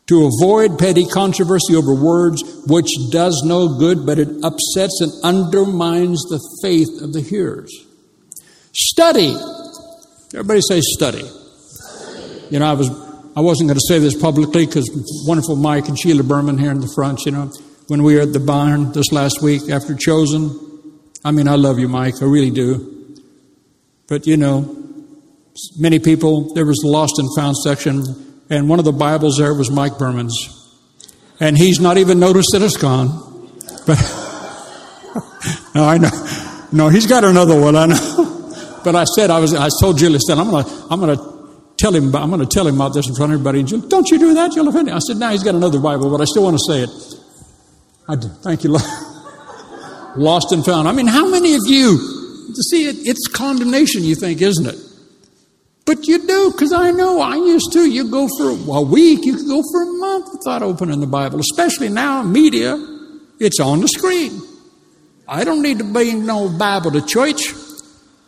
[0.07, 6.23] to avoid petty controversy over words which does no good, but it upsets and undermines
[6.25, 7.73] the faith of the hearers.
[8.73, 9.35] Study.
[10.35, 11.23] Everybody say study.
[11.23, 12.47] study.
[12.51, 12.91] You know, I was
[13.35, 14.91] I wasn't going to say this publicly because
[15.27, 17.21] wonderful Mike and Sheila Berman here in the front.
[17.25, 17.51] You know,
[17.89, 20.59] when we were at the barn this last week after chosen.
[21.25, 22.21] I mean, I love you, Mike.
[22.21, 23.17] I really do.
[24.09, 24.82] But you know,
[25.79, 26.55] many people.
[26.55, 28.03] There was the lost and found section
[28.53, 30.37] and one of the Bibles there was Mike Berman's.
[31.41, 33.09] And he's not even noticed that it's gone.
[33.87, 33.99] But
[35.75, 36.11] no, I know.
[36.71, 38.29] No, he's got another one, I know.
[38.85, 41.17] But I said I was I told Julie, I said, I'm gonna I'm gonna
[41.77, 43.61] tell him I'm gonna tell him about this in front of everybody.
[43.61, 44.97] And Julie, don't you do that, you'll offend him.
[44.97, 46.91] I said, now he's got another Bible, but I still want to say it.
[48.09, 48.27] I do.
[48.43, 48.83] Thank you, Lord.
[50.17, 50.89] Lost and found.
[50.89, 51.97] I mean, how many of you
[52.69, 54.92] see it, it's condemnation, you think, isn't it?
[55.85, 57.91] But you do, because I know I used to.
[57.91, 61.41] You go for a week, you could go for a month without opening the Bible,
[61.41, 62.77] especially now, media,
[63.41, 64.41] it's on the screen.
[65.27, 67.43] I don't need to bring no Bible to church.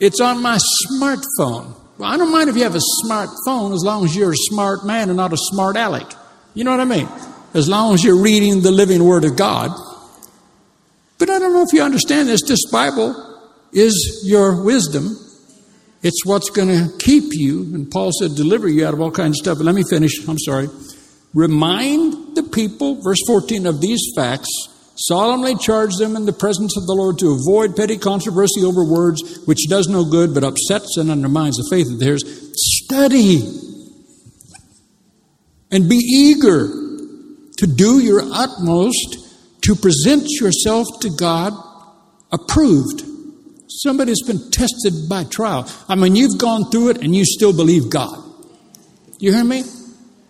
[0.00, 0.58] It's on my
[0.90, 1.76] smartphone.
[1.98, 4.84] Well, I don't mind if you have a smartphone as long as you're a smart
[4.84, 6.12] man and not a smart aleck.
[6.54, 7.08] You know what I mean?
[7.52, 9.70] As long as you're reading the living Word of God.
[11.18, 12.42] But I don't know if you understand this.
[12.42, 13.14] This Bible
[13.72, 15.16] is your wisdom
[16.04, 17.62] it's what's going to keep you.
[17.74, 19.58] And Paul said, deliver you out of all kinds of stuff.
[19.58, 20.28] But let me finish.
[20.28, 20.68] I'm sorry.
[21.32, 24.50] Remind the people, verse 14, of these facts.
[24.96, 29.40] Solemnly charge them in the presence of the Lord to avoid petty controversy over words,
[29.46, 32.22] which does no good but upsets and undermines the faith of theirs.
[32.54, 33.42] Study
[35.72, 36.68] and be eager
[37.56, 39.16] to do your utmost
[39.62, 41.54] to present yourself to God
[42.30, 43.13] approved
[43.82, 45.68] Somebody has been tested by trial.
[45.88, 48.22] I mean, you've gone through it and you still believe God.
[49.18, 49.64] You hear me?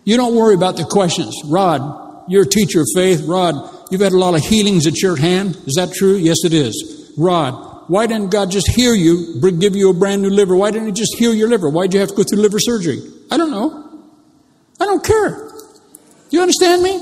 [0.04, 1.34] You don't worry about the questions.
[1.46, 3.22] Rod, you're a teacher of faith.
[3.26, 3.54] Rod,
[3.90, 5.56] you've had a lot of healings at your hand.
[5.66, 6.16] Is that true?
[6.16, 7.12] Yes, it is.
[7.18, 10.56] Rod, why didn't God just heal you, give you a brand new liver?
[10.56, 11.68] Why didn't He just heal your liver?
[11.68, 13.02] Why'd you have to go through liver surgery?
[13.30, 14.00] I don't know.
[14.80, 15.50] I don't care.
[16.30, 16.98] You understand me?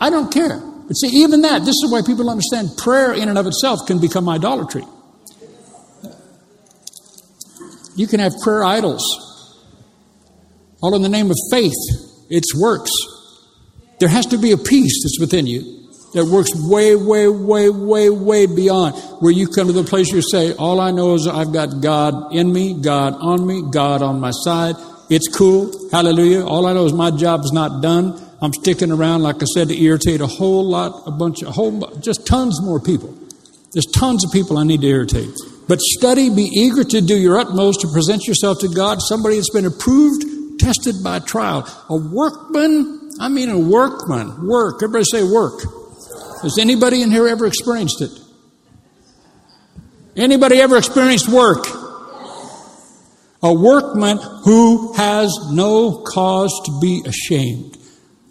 [0.00, 0.58] I don't care.
[0.58, 4.00] But see, even that, this is why people understand prayer in and of itself can
[4.00, 4.84] become idolatry.
[7.98, 9.02] You can have prayer idols,
[10.80, 11.74] all in the name of faith.
[12.30, 12.92] It's works.
[13.98, 15.62] There has to be a peace that's within you
[16.14, 20.22] that works way, way, way, way, way beyond where you come to the place you
[20.22, 24.20] say, All I know is I've got God in me, God on me, God on
[24.20, 24.76] my side.
[25.10, 25.90] It's cool.
[25.90, 26.46] Hallelujah.
[26.46, 28.16] All I know is my job is not done.
[28.40, 31.80] I'm sticking around, like I said, to irritate a whole lot, a bunch, a whole,
[31.96, 33.12] just tons more people.
[33.72, 35.34] There's tons of people I need to irritate.
[35.68, 39.50] But study, be eager to do your utmost to present yourself to God, somebody that's
[39.50, 41.68] been approved, tested by trial.
[41.90, 44.82] A workman, I mean a workman, work.
[44.82, 45.60] Everybody say work.
[46.42, 48.10] Has anybody in here ever experienced it?
[50.16, 51.66] Anybody ever experienced work?
[53.42, 57.76] A workman who has no cause to be ashamed.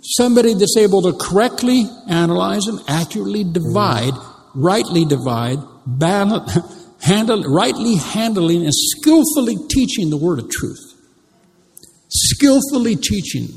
[0.01, 4.13] Somebody that's able to correctly analyze and accurately divide,
[4.55, 6.57] rightly divide, balance,
[7.01, 10.79] handle, rightly handling and skillfully teaching the word of truth.
[12.09, 13.47] Skillfully teaching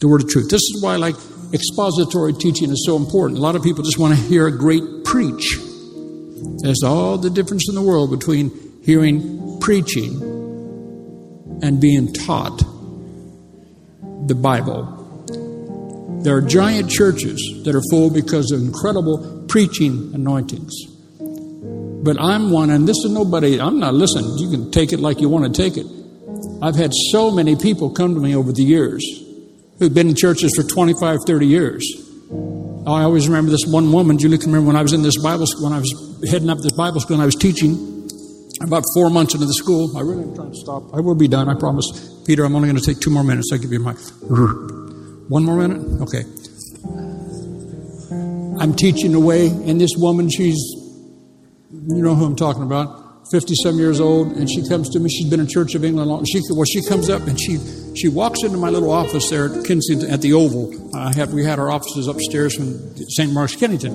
[0.00, 0.48] the word of truth.
[0.50, 1.16] This is why, like,
[1.52, 3.38] expository teaching is so important.
[3.38, 5.58] A lot of people just want to hear a great preach.
[6.62, 8.50] There's all the difference in the world between
[8.84, 10.22] hearing preaching
[11.62, 12.58] and being taught
[14.26, 14.94] the Bible.
[16.22, 20.74] There are giant churches that are full because of incredible preaching anointings.
[22.02, 25.20] But I'm one, and this is nobody, I'm not, listen, you can take it like
[25.20, 25.86] you want to take it.
[26.62, 29.04] I've had so many people come to me over the years
[29.78, 31.84] who've been in churches for 25, 30 years.
[32.30, 35.20] Oh, I always remember this one woman, Julie can remember when I was in this
[35.20, 37.98] Bible school, when I was heading up this Bible school and I was teaching
[38.62, 39.96] about four months into the school.
[39.96, 40.94] I really am trying to stop.
[40.94, 41.86] I will be done, I promise.
[42.26, 43.50] Peter, I'm only going to take two more minutes.
[43.52, 43.92] I'll give you my.
[45.28, 46.02] One more minute?
[46.02, 46.24] Okay.
[48.60, 50.58] I'm teaching away, and this woman, she's
[51.70, 55.10] you know who I'm talking about, 50 some years old, and she comes to me.
[55.10, 56.24] She's been in Church of England long.
[56.24, 57.58] She, well, she comes up and she,
[57.94, 60.96] she walks into my little office there at Kennington, at the Oval.
[60.96, 63.32] I we had our offices upstairs from St.
[63.32, 63.92] Mark's, Kennington.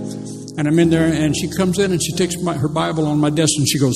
[0.57, 3.19] And I'm in there, and she comes in and she takes my, her Bible on
[3.19, 3.95] my desk and she goes,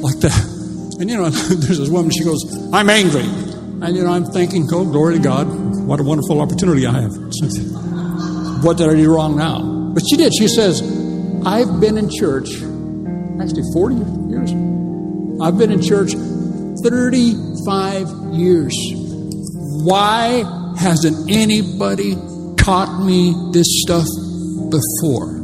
[0.00, 0.96] like that.
[1.00, 2.40] And you know, there's this woman, she goes,
[2.72, 3.24] I'm angry.
[3.24, 5.48] And you know, I'm thinking, oh, glory to God,
[5.86, 7.12] what a wonderful opportunity I have.
[8.62, 9.60] What did I do wrong now?
[9.92, 10.32] But she did.
[10.34, 10.80] She says,
[11.44, 12.48] I've been in church,
[13.40, 13.94] actually 40
[14.30, 14.52] years.
[15.40, 16.12] I've been in church
[16.82, 18.74] 35 years.
[19.84, 20.44] Why
[20.78, 22.14] hasn't anybody
[22.56, 24.06] taught me this stuff
[24.70, 25.36] before?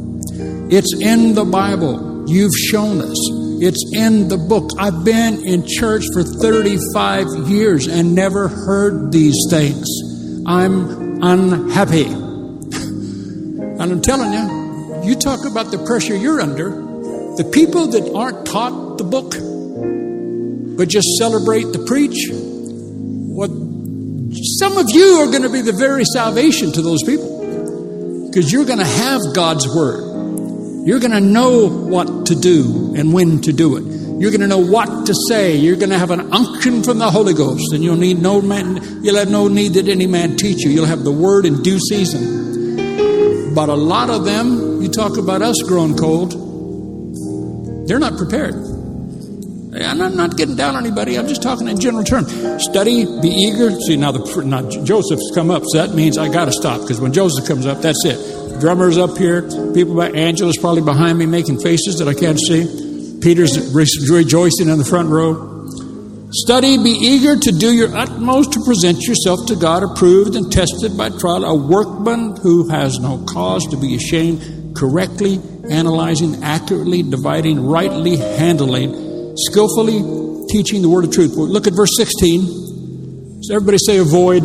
[0.71, 2.25] It's in the Bible.
[2.27, 3.17] You've shown us.
[3.61, 4.71] It's in the book.
[4.79, 9.87] I've been in church for 35 years and never heard these things.
[10.45, 12.05] I'm unhappy.
[12.05, 16.92] and I'm telling you, you talk about the pressure you're under.
[17.37, 19.31] The people that aren't taught the book,
[20.77, 23.49] but just celebrate the preach, what
[24.59, 28.65] some of you are going to be the very salvation to those people because you're
[28.65, 30.87] going to have God's word.
[30.87, 33.83] You're going to know what to do and when to do it.
[34.19, 35.55] You're going to know what to say.
[35.55, 39.03] You're going to have an unction from the Holy Ghost, and you'll need no man.
[39.03, 40.71] You'll have no need that any man teach you.
[40.71, 43.53] You'll have the word in due season.
[43.53, 46.33] But a lot of them, you talk about us growing cold.
[47.85, 48.55] They're not prepared.
[49.75, 51.17] I'm not getting down on anybody.
[51.17, 52.31] I'm just talking in general terms.
[52.63, 53.71] Study, be eager.
[53.71, 57.01] See now, the now Joseph's come up, so that means I got to stop because
[57.01, 59.41] when Joseph comes up, that's it drummer's up here.
[59.73, 63.19] People by Angela's probably behind me making faces that I can't see.
[63.21, 65.67] Peter's rejoicing in the front row.
[66.31, 70.97] Study, be eager to do your utmost to present yourself to God approved and tested
[70.97, 75.39] by trial, a workman who has no cause to be ashamed, correctly
[75.69, 81.35] analyzing, accurately dividing, rightly handling, skillfully teaching the word of truth.
[81.35, 83.43] Look at verse 16.
[83.43, 84.43] So everybody say avoid.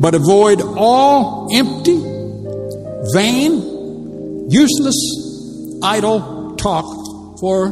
[0.00, 2.12] But avoid all empty
[3.12, 4.96] vain, useless,
[5.82, 6.84] idle talk,
[7.40, 7.66] for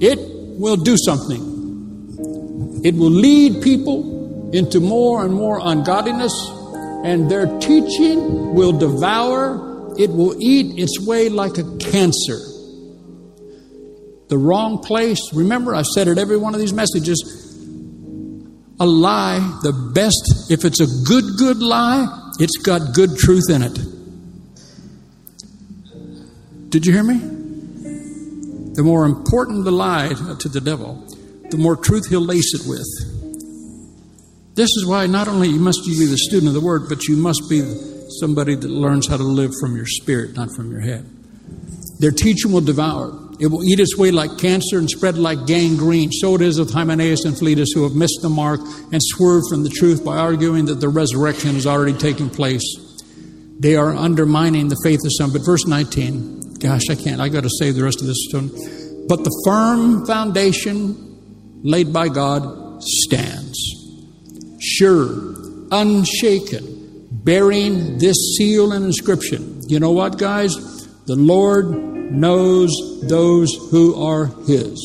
[0.00, 0.18] it
[0.58, 2.80] will do something.
[2.84, 6.32] It will lead people into more and more ungodliness,
[7.04, 9.65] and their teaching will devour,
[9.98, 12.38] it will eat its way like a cancer.
[14.28, 17.44] The wrong place, remember, I've said it every one of these messages.
[18.78, 23.62] A lie, the best, if it's a good, good lie, it's got good truth in
[23.62, 23.78] it.
[26.70, 27.18] Did you hear me?
[28.74, 30.08] The more important the lie
[30.40, 31.02] to the devil,
[31.50, 32.86] the more truth he'll lace it with.
[34.54, 37.16] This is why not only must you be the student of the word, but you
[37.16, 37.60] must be
[38.20, 41.08] somebody that learns how to live from your spirit, not from your head.
[41.98, 43.18] Their teaching will devour.
[43.38, 46.10] It will eat its way like cancer and spread like gangrene.
[46.12, 48.60] So it is with Hymenaeus and Philetus, who have missed the mark
[48.92, 52.64] and swerved from the truth by arguing that the resurrection has already taken place.
[53.58, 55.32] They are undermining the faith of some.
[55.32, 57.20] But verse 19 Gosh, I can't.
[57.20, 58.48] I got to save the rest of this stone.
[59.08, 63.58] But the firm foundation laid by God stands,
[64.58, 65.34] sure,
[65.70, 66.75] unshaken,
[67.26, 69.60] bearing this seal and inscription.
[69.66, 70.54] You know what, guys?
[71.06, 71.66] The Lord
[72.12, 72.70] knows
[73.08, 74.78] those who are His.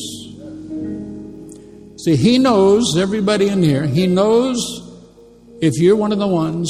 [2.04, 3.86] See, He knows everybody in here.
[3.86, 4.58] He knows
[5.60, 6.68] if you're one of the ones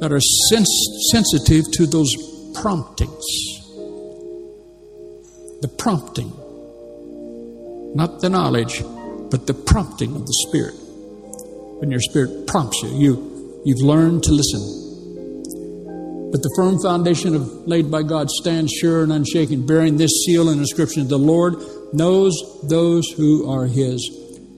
[0.00, 2.14] that are sens- sensitive to those
[2.54, 3.24] promptings
[5.64, 6.30] the prompting,
[7.96, 8.82] not the knowledge,
[9.30, 10.74] but the prompting of the Spirit.
[11.80, 13.33] When your Spirit prompts you, you
[13.64, 14.84] you've learned to listen.
[16.30, 20.48] But the firm foundation of, laid by God stands sure and unshaken, bearing this seal
[20.48, 21.54] and inscription The Lord
[21.92, 22.34] knows
[22.64, 24.02] those who are His.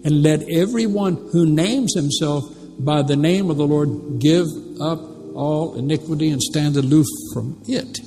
[0.04, 2.44] And let everyone who names himself
[2.78, 4.46] by the name of the Lord give
[4.80, 5.00] up
[5.34, 7.98] all iniquity and stand aloof from it.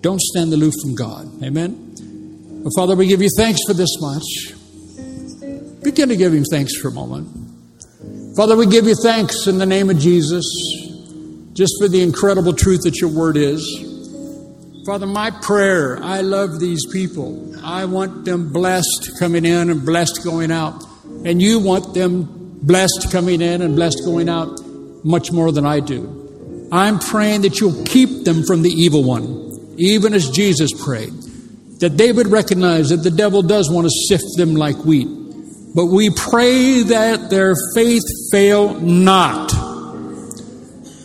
[0.00, 1.42] Don't stand aloof from God.
[1.42, 2.62] Amen.
[2.62, 4.54] Well, Father, we give you thanks for this much.
[5.82, 7.43] Begin to give him thanks for a moment.
[8.36, 10.44] Father, we give you thanks in the name of Jesus,
[11.52, 13.62] just for the incredible truth that your word is.
[14.86, 17.54] Father, my prayer, I love these people.
[17.64, 20.84] I want them blessed coming in and blessed going out.
[21.24, 24.60] And you want them blessed coming in and blessed going out
[25.04, 26.68] much more than I do.
[26.72, 29.44] I'm praying that you'll keep them from the evil one
[29.76, 31.12] even as Jesus prayed,
[31.80, 35.08] that they would recognize that the devil does want to sift them like wheat.
[35.74, 39.52] But we pray that their faith fail not.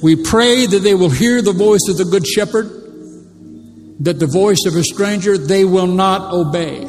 [0.02, 2.68] We pray that they will hear the voice of the Good Shepherd,
[4.02, 6.88] that the voice of a stranger they will not obey.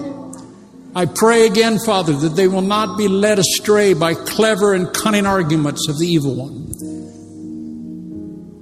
[0.95, 5.25] I pray again, Father, that they will not be led astray by clever and cunning
[5.25, 6.67] arguments of the evil one.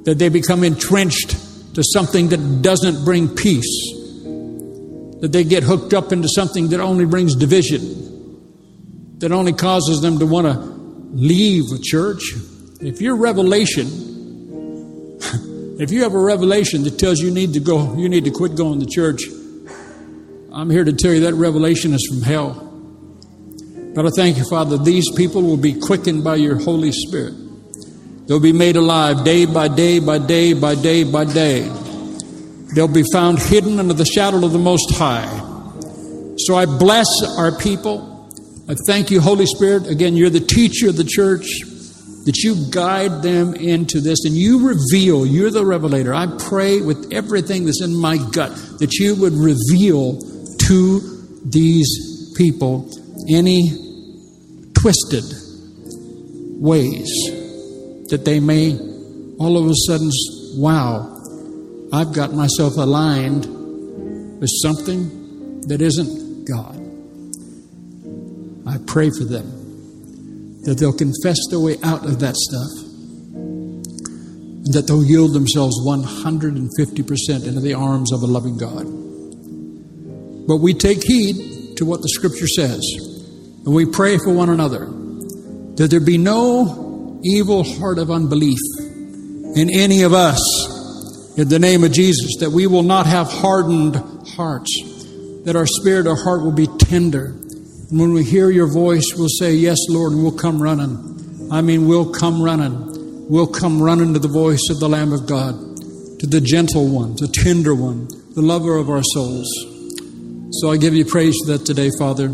[0.05, 1.31] That they become entrenched
[1.74, 3.93] to something that doesn't bring peace.
[5.20, 8.08] That they get hooked up into something that only brings division.
[9.19, 10.55] That only causes them to want to
[11.12, 12.23] leave a church.
[12.81, 13.86] If your revelation,
[15.81, 18.57] if you have a revelation that tells you need to go, you need to quit
[18.57, 19.23] going to church,
[20.53, 22.65] I'm here to tell you that revelation is from hell.
[23.95, 27.35] But I thank you, Father, these people will be quickened by your Holy Spirit.
[28.27, 31.62] They'll be made alive day by day by day by day by day.
[32.74, 35.27] They'll be found hidden under the shadow of the Most High.
[36.39, 37.09] So I bless
[37.39, 38.18] our people.
[38.69, 39.86] I thank you, Holy Spirit.
[39.86, 41.47] Again, you're the teacher of the church,
[42.28, 46.12] that you guide them into this and you reveal, you're the revelator.
[46.12, 50.20] I pray with everything that's in my gut that you would reveal
[50.66, 51.01] to
[51.47, 52.90] these people
[53.31, 53.70] any
[54.74, 55.24] twisted
[56.61, 57.09] ways
[58.11, 58.78] that they may
[59.39, 60.11] all of a sudden,
[60.57, 61.23] wow,
[61.93, 63.47] I've got myself aligned
[64.39, 66.78] with something that isn't God.
[68.69, 72.85] I pray for them that they'll confess their way out of that stuff
[74.69, 78.85] and that they'll yield themselves 150% into the arms of a loving God.
[80.47, 82.82] But we take heed to what the scripture says,
[83.65, 84.86] and we pray for one another
[85.77, 88.59] that there be no evil heart of unbelief
[89.55, 90.40] in any of us
[91.39, 93.95] in the name of Jesus, that we will not have hardened
[94.31, 94.70] hearts,
[95.45, 97.32] that our spirit, our heart will be tender.
[97.90, 101.48] And when we hear your voice, we'll say, Yes, Lord, and we'll come running.
[101.51, 103.28] I mean, we'll come running.
[103.28, 105.55] We'll come running to the voice of the Lamb of God,
[106.20, 109.48] to the gentle one, the tender one, the lover of our souls.
[110.60, 112.27] So I give you praise for that today, Father.